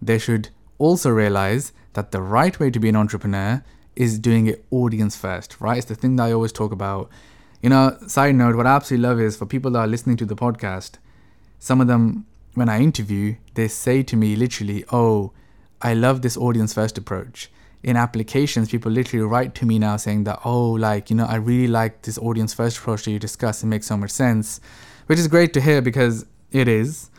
[0.00, 0.48] they should
[0.78, 3.62] also realize that the right way to be an entrepreneur
[3.96, 5.78] is doing it audience first, right?
[5.78, 7.10] It's the thing that I always talk about.
[7.62, 10.24] You know, side note, what I absolutely love is for people that are listening to
[10.24, 10.92] the podcast,
[11.58, 15.32] some of them, when I interview, they say to me literally, Oh,
[15.82, 17.50] I love this audience first approach.
[17.82, 21.36] In applications, people literally write to me now saying that, Oh, like, you know, I
[21.36, 23.62] really like this audience first approach that you discuss.
[23.62, 24.60] It makes so much sense,
[25.06, 27.09] which is great to hear because it is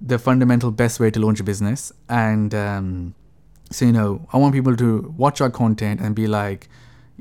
[0.00, 1.92] the fundamental best way to launch a business.
[2.08, 3.14] And, um,
[3.70, 6.68] so, you know, I want people to watch our content and be like,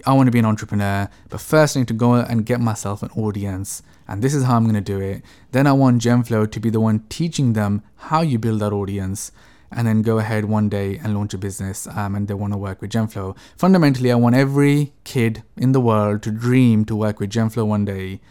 [0.05, 3.01] I want to be an entrepreneur, but first I need to go and get myself
[3.01, 3.81] an audience.
[4.07, 5.23] And this is how I'm going to do it.
[5.51, 9.31] Then I want Genflow to be the one teaching them how you build that audience.
[9.71, 12.57] and then go ahead one day and launch a business um, and they want to
[12.57, 13.35] work with Genflow.
[13.57, 17.85] Fundamentally, I want every kid in the world to dream to work with Genflow one
[17.85, 18.21] day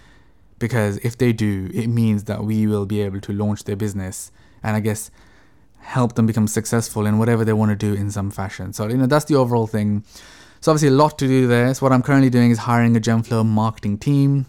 [0.64, 4.33] because if they do, it means that we will be able to launch their business
[4.62, 5.11] and I guess
[5.81, 8.72] help them become successful in whatever they want to do in some fashion.
[8.72, 10.05] So, you know, that's the overall thing.
[10.62, 11.74] So, obviously, a lot to do there.
[11.74, 14.46] So, what I'm currently doing is hiring a Genflow marketing team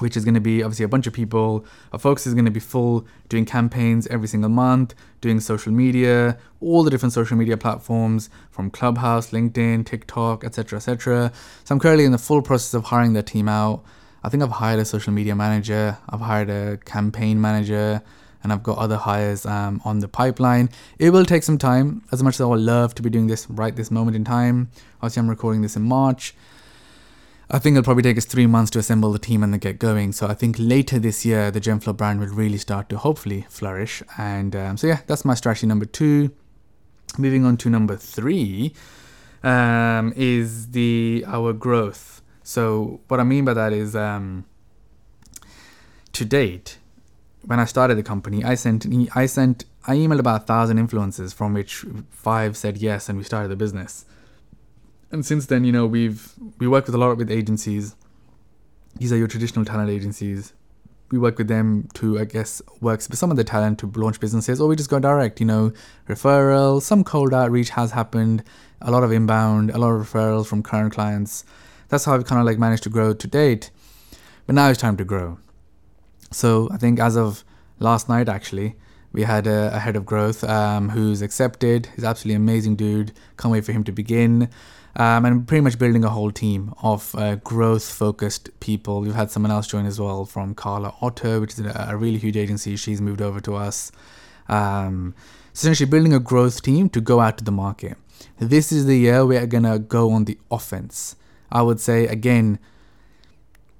[0.00, 1.64] which is going to be obviously a bunch of people.
[1.92, 6.36] Our focus is going to be full doing campaigns every single month, doing social media,
[6.60, 11.32] all the different social media platforms from Clubhouse, LinkedIn, TikTok, etc., etc.
[11.64, 13.84] So I'm currently in the full process of hiring that team out.
[14.24, 18.02] I think I've hired a social media manager, I've hired a campaign manager,
[18.42, 20.70] and I've got other hires um, on the pipeline.
[20.98, 23.48] It will take some time, as much as I would love to be doing this
[23.50, 24.70] right this moment in time.
[24.96, 26.34] Obviously, I'm recording this in March.
[27.50, 29.78] I think it'll probably take us three months to assemble the team and then get
[29.78, 30.12] going.
[30.12, 34.02] So I think later this year, the Genflow brand will really start to hopefully flourish.
[34.16, 36.30] And um, so yeah, that's my strategy number two.
[37.18, 38.74] Moving on to number three
[39.42, 42.22] um, is the our growth.
[42.44, 44.44] So what I mean by that is, um,
[46.12, 46.78] to date,
[47.44, 51.34] when I started the company, I sent I sent I emailed about a thousand influencers,
[51.34, 54.06] from which five said yes, and we started the business
[55.14, 57.94] and since then, you know, we've we work with a lot with agencies.
[58.96, 60.52] These are your traditional talent agencies.
[61.10, 64.18] We work with them to, I guess, work with some of the talent to launch
[64.18, 65.38] businesses, or we just go direct.
[65.38, 65.72] You know,
[66.08, 68.42] referral, some cold outreach has happened,
[68.82, 71.44] a lot of inbound, a lot of referrals from current clients.
[71.94, 73.70] That's how we've kind of like managed to grow to date.
[74.46, 75.38] But now it's time to grow.
[76.32, 77.44] So I think as of
[77.78, 78.74] last night, actually,
[79.12, 81.86] we had a, a head of growth um, who's accepted.
[81.94, 83.12] He's absolutely amazing dude.
[83.38, 84.48] Can't wait for him to begin
[84.96, 89.00] um, and pretty much building a whole team of uh, growth focused people.
[89.00, 92.18] We've had someone else join as well from Carla Otto, which is a, a really
[92.18, 92.74] huge agency.
[92.74, 93.92] She's moved over to us.
[94.48, 95.14] Um,
[95.54, 97.96] essentially, building a growth team to go out to the market.
[98.40, 101.14] This is the year we're gonna go on the offense.
[101.54, 102.58] I would say again,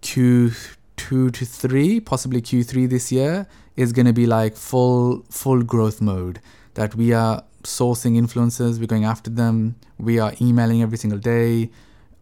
[0.03, 6.41] Q2 to three, possibly Q3 this year is gonna be like full full growth mode.
[6.75, 11.71] That we are sourcing influencers, we're going after them, we are emailing every single day.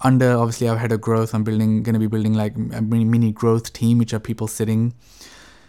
[0.04, 3.30] Under obviously our head of growth, I'm building going to be building like a mini
[3.30, 4.94] growth team, which are people sitting.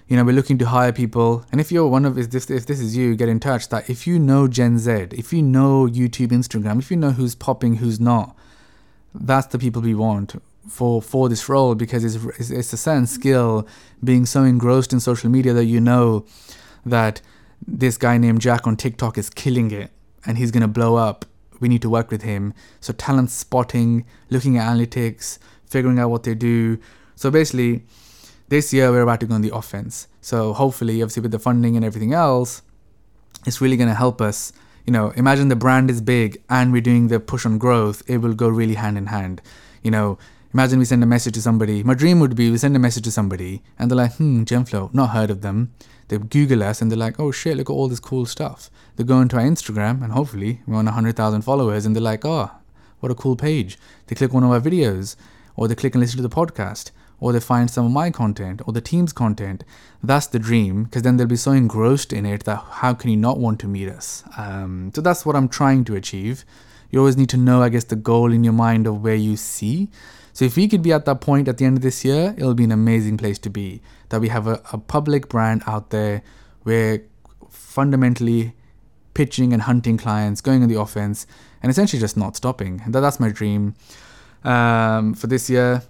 [0.08, 2.66] You know, we're looking to hire people, and if you're one of if this if
[2.66, 3.70] this is you, get in touch.
[3.70, 7.36] That if you know Gen Z, if you know YouTube, Instagram, if you know who's
[7.36, 8.36] popping, who's not,
[9.14, 13.04] that's the people we want for for this role because it's it's, it's a certain
[13.04, 13.22] mm-hmm.
[13.22, 13.68] skill
[14.04, 16.26] being so engrossed in social media that you know
[16.86, 17.22] that
[17.68, 19.92] this guy named Jack on TikTok is killing it
[20.26, 21.26] and he's going to blow up.
[21.60, 22.54] We need to work with him.
[22.82, 26.78] So, talent spotting, looking at analytics, figuring out what they do.
[27.16, 27.86] So, basically,
[28.50, 30.08] this year we're about to go on the offense.
[30.20, 32.62] So, hopefully, obviously, with the funding and everything else,
[33.46, 34.52] it's really going to help us.
[34.86, 38.18] You know, imagine the brand is big and we're doing the push on growth, it
[38.18, 39.42] will go really hand in hand.
[39.82, 40.18] You know,
[40.54, 41.84] imagine we send a message to somebody.
[41.84, 44.94] My dream would be we send a message to somebody and they're like, hmm, Genflow,
[44.94, 45.74] not heard of them.
[46.10, 48.70] They Google us and they're like, oh shit, look at all this cool stuff.
[48.98, 52.52] They go into our Instagram and hopefully we're on 100,000 followers and they're like, oh,
[53.00, 53.80] what a cool page.
[54.08, 55.16] They click one of our videos
[55.56, 56.92] or they click and listen to the podcast
[57.24, 59.64] or they find some of my content or the team's content.
[60.04, 63.16] That's the dream because then they'll be so engrossed in it that how can you
[63.16, 64.26] not want to meet us?
[64.38, 66.44] Um, so that's what I'm trying to achieve.
[66.92, 69.38] You always need to know, I guess, the goal in your mind of where you
[69.38, 69.90] see.
[70.34, 72.56] So if we could be at that point at the end of this year, it'll
[72.56, 73.82] be an amazing place to be.
[74.10, 76.24] That we have a, a public brand out there
[76.64, 77.04] where
[77.50, 78.54] fundamentally
[79.14, 81.26] pitching and hunting clients, going on the offense,
[81.62, 82.82] and essentially just not stopping.
[82.90, 83.76] That, that's my dream
[84.44, 85.84] um, for this year.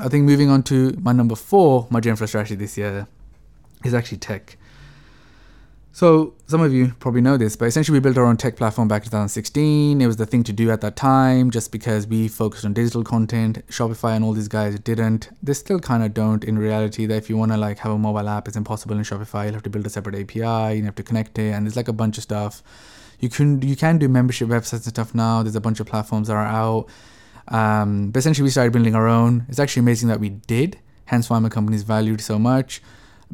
[0.00, 3.06] I think moving on to my number four, my for strategy this year
[3.84, 4.56] is actually tech.
[5.96, 8.86] So some of you probably know this, but essentially we built our own tech platform
[8.86, 10.02] back in 2016.
[10.02, 13.02] It was the thing to do at that time, just because we focused on digital
[13.02, 13.66] content.
[13.68, 15.30] Shopify and all these guys didn't.
[15.42, 17.06] They still kind of don't in reality.
[17.06, 19.44] That if you want to like have a mobile app, it's impossible in Shopify.
[19.44, 20.76] You'll have to build a separate API.
[20.76, 22.62] You have to connect it, and there's like a bunch of stuff.
[23.18, 25.42] You can you can do membership websites and stuff now.
[25.42, 26.90] There's a bunch of platforms that are out.
[27.48, 29.46] Um, but essentially we started building our own.
[29.48, 30.78] It's actually amazing that we did.
[31.06, 32.82] Hence why my company is valued so much,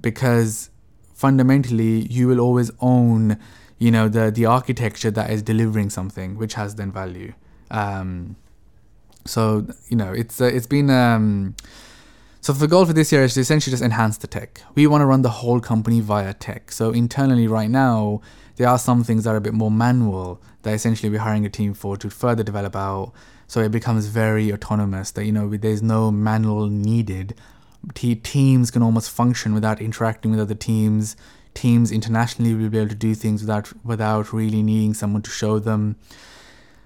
[0.00, 0.70] because
[1.14, 3.38] fundamentally you will always own
[3.78, 7.32] you know the the architecture that is delivering something which has then value
[7.70, 8.36] um,
[9.24, 11.54] so you know it's uh, it's been um,
[12.40, 15.00] so the goal for this year is to essentially just enhance the tech we want
[15.00, 18.20] to run the whole company via tech so internally right now
[18.56, 21.50] there are some things that are a bit more manual that essentially we're hiring a
[21.50, 23.12] team for to further develop out
[23.53, 27.34] so it becomes very autonomous that you know there's no manual needed
[28.22, 31.16] teams can almost function without interacting with other teams.
[31.55, 35.59] teams internationally will be able to do things without without really needing someone to show
[35.59, 35.96] them.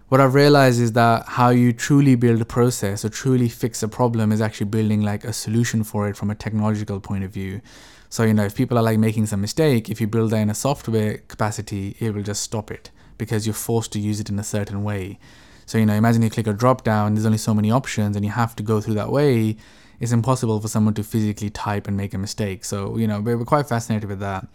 [0.08, 3.88] What I've realized is that how you truly build a process or truly fix a
[3.88, 7.60] problem is actually building like a solution for it from a technological point of view.
[8.08, 10.50] So, you know, if people are like making some mistake, if you build that in
[10.50, 14.38] a software capacity, it will just stop it because you're forced to use it in
[14.38, 15.18] a certain way.
[15.66, 18.24] So, you know, imagine you click a drop down, there's only so many options and
[18.24, 19.56] you have to go through that way.
[19.98, 22.64] It's impossible for someone to physically type and make a mistake.
[22.64, 24.46] So, you know, we're quite fascinated with that.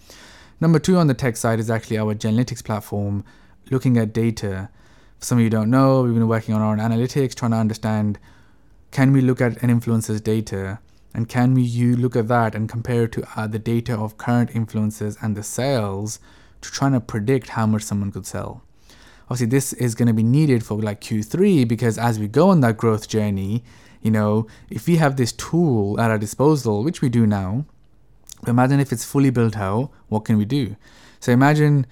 [0.62, 3.26] Number two on the tech side is actually our Genlytics platform,
[3.70, 4.70] looking at data.
[5.20, 7.58] For some of you don't know, we've been working on our own analytics, trying to
[7.58, 8.18] understand
[8.92, 10.80] can we look at an influencer's data
[11.14, 14.18] and can we you look at that and compare it to uh, the data of
[14.18, 16.20] current influencers and the sales
[16.62, 18.64] to try to predict how much someone could sell?
[19.32, 22.60] Obviously, this is going to be needed for like Q3 because as we go on
[22.60, 23.64] that growth journey,
[24.02, 27.64] you know, if we have this tool at our disposal, which we do now,
[28.46, 30.76] imagine if it's fully built out, what can we do?
[31.22, 31.88] So imagine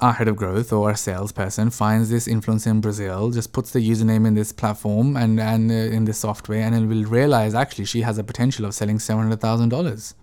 [0.00, 3.78] our head of growth or our salesperson finds this influencer in Brazil, just puts the
[3.78, 7.84] username in this platform and, and uh, in this software, and then will realize actually
[7.84, 10.14] she has a potential of selling $700,000.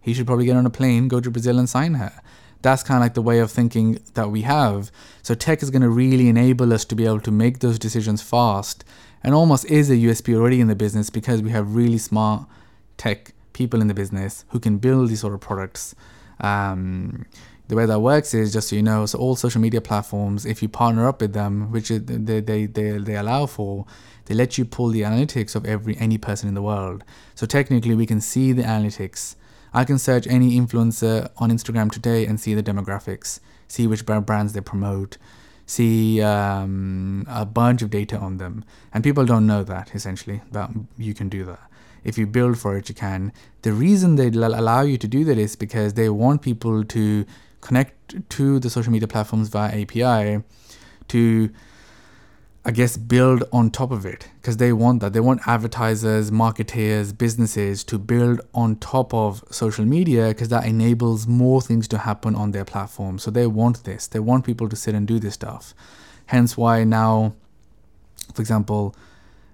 [0.00, 2.22] He should probably get on a plane, go to Brazil, and sign her.
[2.62, 4.90] That's kind of like the way of thinking that we have.
[5.22, 8.20] So, tech is going to really enable us to be able to make those decisions
[8.22, 8.84] fast
[9.22, 12.46] and almost is a USP already in the business because we have really smart
[12.96, 15.94] tech people in the business who can build these sort of products.
[16.40, 17.26] Um,
[17.66, 20.62] the way that works is just so you know, so all social media platforms, if
[20.62, 23.84] you partner up with them, which they, they, they, they allow for,
[24.26, 27.04] they let you pull the analytics of every any person in the world.
[27.34, 29.34] So technically, we can see the analytics.
[29.72, 34.52] I can search any influencer on Instagram today and see the demographics, see which brands
[34.52, 35.18] they promote,
[35.66, 38.64] see um, a bunch of data on them.
[38.92, 41.68] And people don't know that essentially, but you can do that
[42.04, 43.32] if you build for it, you can.
[43.62, 47.26] The reason they allow you to do that is because they want people to
[47.60, 50.42] connect to the social media platforms via API
[51.08, 51.50] to
[52.68, 55.14] I guess build on top of it because they want that.
[55.14, 61.26] They want advertisers, marketeers, businesses to build on top of social media because that enables
[61.26, 63.18] more things to happen on their platform.
[63.18, 64.06] So they want this.
[64.06, 65.72] They want people to sit and do this stuff.
[66.26, 67.32] Hence why now,
[68.34, 68.94] for example,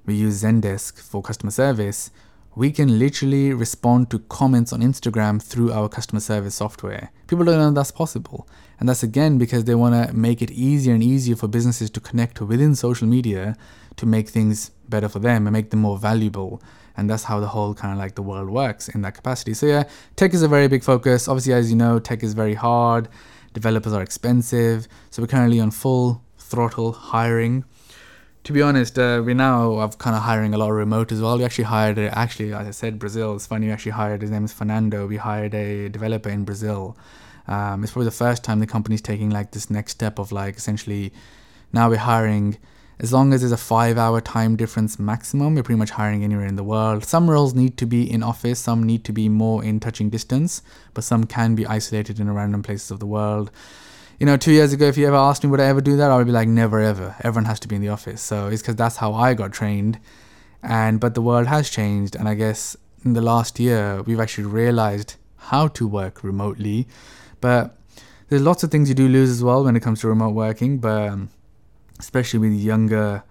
[0.04, 2.10] we use Zendesk for customer service
[2.57, 7.11] we can literally respond to comments on Instagram through our customer service software.
[7.26, 8.48] People don't know that's possible.
[8.78, 12.00] And that's again because they want to make it easier and easier for businesses to
[12.00, 13.57] connect within social media
[13.96, 16.62] to make things better for them and make them more valuable.
[16.96, 19.55] And that's how the whole kind of like the world works in that capacity.
[19.55, 19.84] So, yeah,
[20.14, 21.26] tech is a very big focus.
[21.26, 23.09] Obviously, as you know, tech is very hard,
[23.52, 24.86] developers are expensive.
[25.11, 27.64] So, we're currently on full throttle hiring
[28.45, 31.20] to be honest, uh, we now are kind of hiring a lot of remote as
[31.20, 31.38] well.
[31.38, 33.34] We actually hired, a, actually, as I said, Brazil.
[33.34, 35.07] It's funny, we actually hired, his name is Fernando.
[35.07, 36.97] We hired a developer in Brazil.
[37.49, 40.57] Um, it's probably the first time the company's taking like this next step of like
[40.57, 41.12] essentially
[41.72, 42.57] now we're hiring
[43.01, 46.47] as long as there's a five hour time difference maximum, we're pretty much hiring anywhere
[46.47, 47.05] in the world.
[47.05, 50.62] Some roles need to be in office, some need to be more in touching distance,
[50.95, 53.51] but some can be isolated in a random places of the world
[54.25, 56.11] you know, two years ago, if you ever asked me would I ever do that,
[56.11, 57.14] I would be like, never ever.
[57.20, 58.22] Everyone has to be in the office.
[58.22, 60.01] So it's because that's how I got trained.
[60.62, 64.45] And but the world has changed, and I guess in the last year we've actually
[64.45, 66.89] realized how to work remotely.
[67.43, 67.77] But
[68.31, 70.79] there's lots of things you do lose as well when it comes to remote working.
[70.79, 71.29] But um,
[72.01, 73.25] especially with younger,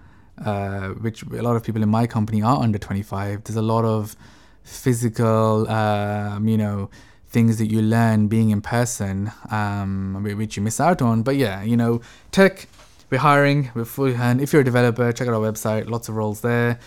[0.45, 3.45] uh, which a lot of people in my company are under 25.
[3.45, 4.15] There's a lot of
[4.61, 6.91] physical, um, you know
[7.33, 11.23] things that you learn being in person, um, which you miss out on.
[11.23, 11.99] But yeah, you know,
[12.31, 12.67] tech,
[13.09, 16.41] we're hiring, we're fully, if you're a developer, check out our website, lots of roles
[16.41, 16.79] there.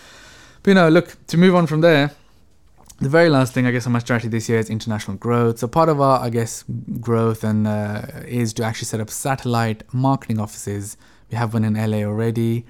[0.63, 2.11] But you know, look, to move on from there,
[2.99, 5.59] the very last thing I guess on my strategy this year is international growth.
[5.59, 6.63] So part of our, I guess,
[6.99, 10.97] growth and uh, is to actually set up satellite marketing offices.
[11.29, 12.65] We have one in LA already.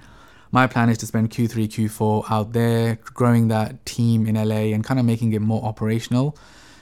[0.51, 4.84] My plan is to spend Q3, Q4 out there, growing that team in LA and
[4.84, 6.38] kind of making it more operational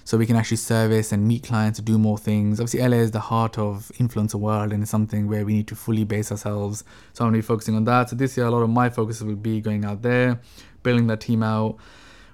[0.06, 2.60] so we can actually service and meet clients to do more things.
[2.60, 5.76] Obviously, LA is the heart of influencer world and it's something where we need to
[5.76, 6.84] fully base ourselves.
[7.14, 8.12] So I'm going to be focusing on that.
[8.12, 10.40] So this year, a lot of my focus will be going out there,
[10.84, 11.78] building that team out.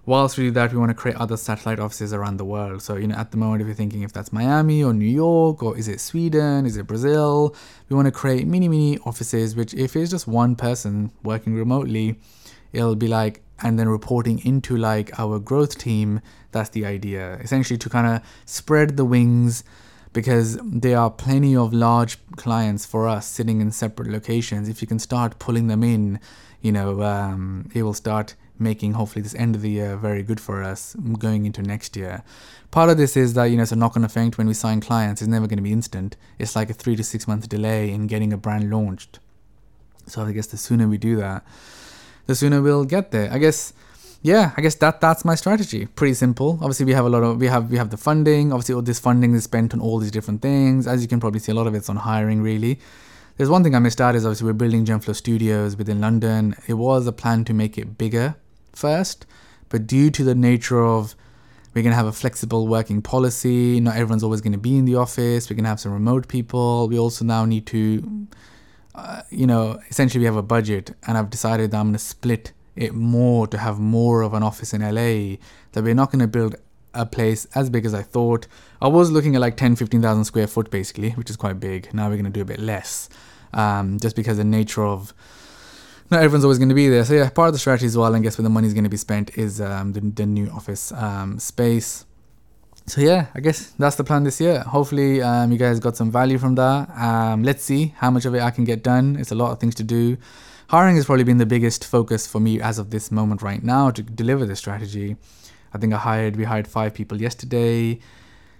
[0.05, 2.81] Whilst we do that, we want to create other satellite offices around the world.
[2.81, 5.63] So, you know, at the moment, if you're thinking if that's Miami or New York
[5.63, 7.55] or is it Sweden, is it Brazil,
[7.87, 12.19] we want to create mini, mini offices, which if it's just one person working remotely,
[12.73, 17.77] it'll be like and then reporting into like our growth team that's the idea essentially
[17.77, 19.63] to kind of spread the wings
[20.13, 24.87] because there are plenty of large clients for us sitting in separate locations if you
[24.87, 26.19] can start pulling them in
[26.61, 30.39] you know um, it will start making hopefully this end of the year very good
[30.39, 32.23] for us going into next year.
[32.69, 35.21] Part of this is that you know it's a knock-on effect when we sign clients.
[35.21, 36.15] It's never going to be instant.
[36.39, 39.19] It's like a three to six month delay in getting a brand launched.
[40.07, 41.43] So I guess the sooner we do that,
[42.27, 43.31] the sooner we'll get there.
[43.31, 43.73] I guess
[44.23, 45.87] yeah, I guess that that's my strategy.
[45.87, 46.59] Pretty simple.
[46.61, 48.53] Obviously, we have a lot of we have we have the funding.
[48.53, 50.87] Obviously, all this funding is spent on all these different things.
[50.87, 52.41] As you can probably see, a lot of it's on hiring.
[52.41, 52.79] Really,
[53.37, 56.55] there's one thing I missed out is obviously we're building Genflow Studios within London.
[56.67, 58.35] It was a plan to make it bigger
[58.73, 59.25] first,
[59.69, 61.15] but due to the nature of
[61.73, 63.79] we're going to have a flexible working policy.
[63.79, 65.49] Not everyone's always going to be in the office.
[65.49, 66.89] We're to have some remote people.
[66.89, 68.27] We also now need to,
[68.95, 71.99] uh, you know, essentially we have a budget, and I've decided that I'm going to
[71.99, 75.37] split it more to have more of an office in LA.
[75.71, 76.55] That we're not going to build
[76.93, 78.47] a place as big as I thought.
[78.81, 81.93] I was looking at like 10, 15,000 square foot basically, which is quite big.
[81.93, 83.09] Now we're going to do a bit less,
[83.53, 85.13] um, just because the nature of
[86.09, 87.05] not everyone's always going to be there.
[87.05, 88.89] So yeah, part of the strategy as well, I guess, where the money's going to
[88.89, 92.05] be spent is um, the, the new office um, space.
[92.91, 94.59] So yeah, I guess that's the plan this year.
[94.63, 96.89] Hopefully, um, you guys got some value from that.
[96.89, 99.15] Um, let's see how much of it I can get done.
[99.15, 100.17] It's a lot of things to do.
[100.67, 103.91] Hiring has probably been the biggest focus for me as of this moment right now
[103.91, 105.15] to deliver this strategy.
[105.73, 108.01] I think I hired, we hired five people yesterday.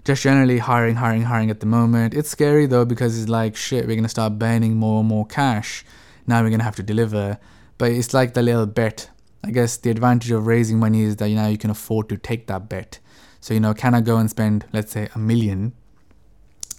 [0.06, 2.14] Just generally hiring, hiring, hiring at the moment.
[2.14, 3.86] It's scary though because it's like shit.
[3.86, 5.84] We're gonna start burning more and more cash
[6.26, 7.38] now we're to have to deliver.
[7.78, 9.10] But it's like the little bet.
[9.44, 12.16] I guess the advantage of raising money is that you know you can afford to
[12.16, 13.00] take that bet.
[13.42, 15.74] So you know, can I go and spend let's say a million,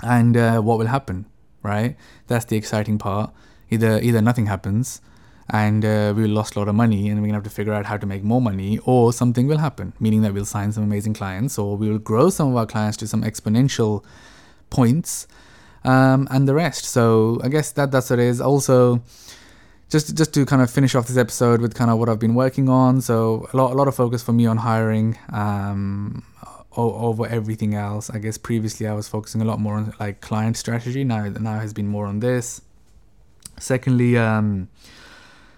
[0.02, 1.26] and uh, what will happen,
[1.62, 1.96] right?
[2.28, 3.30] That's the exciting part.
[3.68, 5.00] Either either nothing happens,
[5.50, 7.86] and uh, we lost a lot of money, and we're gonna have to figure out
[7.86, 11.14] how to make more money, or something will happen, meaning that we'll sign some amazing
[11.14, 14.04] clients, or we will grow some of our clients to some exponential
[14.70, 15.26] points,
[15.84, 16.84] um, and the rest.
[16.84, 18.40] So I guess that that's what it is.
[18.40, 19.02] Also,
[19.92, 22.34] just just to kind of finish off this episode with kind of what I've been
[22.34, 23.02] working on.
[23.02, 26.24] So a lot a lot of focus for me on hiring um,
[26.74, 28.08] over everything else.
[28.08, 31.04] I guess previously I was focusing a lot more on like client strategy.
[31.04, 32.62] Now now has been more on this.
[33.58, 34.68] Secondly, um,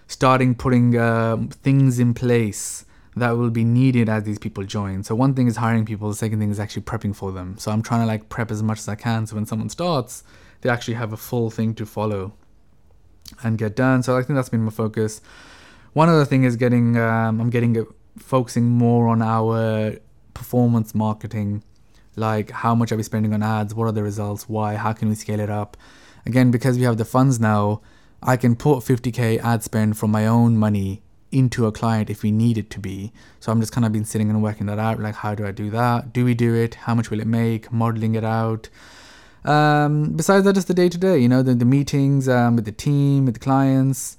[0.07, 5.01] starting putting uh, things in place that will be needed as these people join.
[5.03, 6.09] So one thing is hiring people.
[6.09, 7.57] The second thing is actually prepping for them.
[7.57, 9.25] So I'm trying to like prep as much as I can.
[9.25, 10.25] So when someone starts,
[10.59, 12.33] they actually have a full thing to follow
[13.43, 14.03] and get done.
[14.03, 15.21] So I think that's been my focus.
[15.93, 19.97] One other thing is getting um, I'm getting it focusing more on our
[20.33, 21.63] performance marketing,
[22.15, 25.09] like how much are we spending on ads, what are the results, why, how can
[25.09, 25.77] we scale it up.
[26.25, 27.81] Again, because we have the funds now,
[28.21, 31.01] I can put 50k ad spend from my own money
[31.31, 33.11] into a client if we need it to be.
[33.39, 34.99] So I'm just kind of been sitting and working that out.
[34.99, 36.13] Like, how do I do that?
[36.13, 36.75] Do we do it?
[36.75, 37.71] How much will it make?
[37.71, 38.69] Modeling it out.
[39.45, 42.65] Um, besides that, just the day to day, you know, the, the meetings um, with
[42.65, 44.17] the team, with the clients.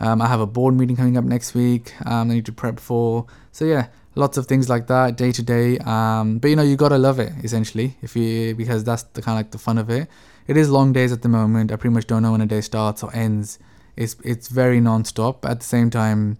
[0.00, 1.94] Um, I have a board meeting coming up next week.
[2.06, 3.26] Um, I need to prep for.
[3.52, 5.78] So yeah, lots of things like that day to day.
[5.78, 9.38] Um, but you know, you gotta love it essentially, if you because that's the kind
[9.38, 10.08] of like the fun of it.
[10.48, 11.70] It is long days at the moment.
[11.70, 13.58] I pretty much don't know when a day starts or ends.
[13.96, 15.44] It's it's very non-stop.
[15.44, 16.38] At the same time,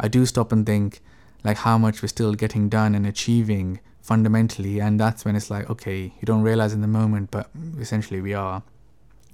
[0.00, 1.02] I do stop and think
[1.44, 5.70] like how much we're still getting done and achieving fundamentally and that's when it's like
[5.70, 7.48] okay you don't realize in the moment but
[7.78, 8.62] essentially we are.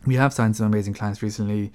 [0.07, 1.73] We have signed some amazing clients recently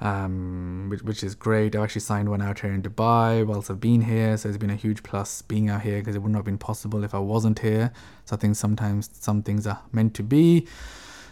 [0.00, 1.76] um, which, which is great.
[1.76, 4.70] I've actually signed one out here in dubai whilst i've been here so it's been
[4.70, 7.18] a huge plus being out here because it would not have been possible if i
[7.18, 7.92] wasn't here.
[8.24, 10.66] So i think sometimes some things are meant to be.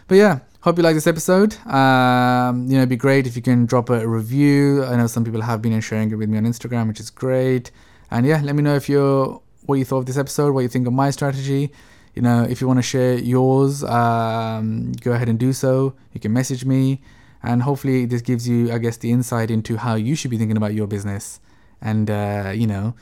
[0.07, 1.55] But yeah hope you like this episode.
[1.65, 4.83] Um, you know it'd be great if you can drop a review.
[4.83, 7.71] I know some people have been sharing it with me on instagram which is great.
[8.11, 10.67] And yeah let me know if you're what you thought of this episode, what you
[10.67, 11.71] think of my strategy.
[12.15, 15.93] You know, if you want to share yours, um, go ahead and do so.
[16.11, 17.01] You can message me,
[17.43, 20.57] and hopefully, this gives you, I guess, the insight into how you should be thinking
[20.57, 21.39] about your business.
[21.81, 22.95] And uh, you know,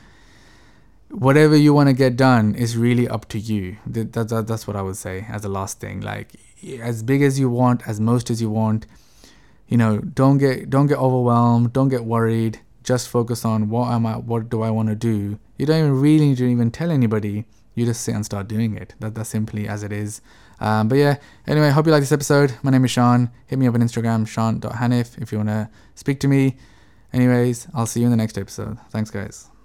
[1.10, 3.78] whatever you want to get done is really up to you.
[3.86, 6.02] That, that, that's what I would say as the last thing.
[6.02, 6.36] Like,
[6.80, 8.86] as big as you want, as most as you want.
[9.68, 11.72] You know, don't get don't get overwhelmed.
[11.72, 15.38] Don't get worried just focus on what am I, what do I want to do.
[15.58, 17.44] You don't even really need to even tell anybody.
[17.74, 18.94] You just sit and start doing it.
[19.00, 20.22] That that's simply as it is.
[20.58, 21.16] Um, but yeah,
[21.46, 22.54] anyway, hope you like this episode.
[22.62, 23.30] My name is Shan.
[23.46, 26.56] Hit me up on Instagram, shan.hanif, if you want to speak to me.
[27.12, 28.78] Anyways, I'll see you in the next episode.
[28.90, 29.57] Thanks, guys.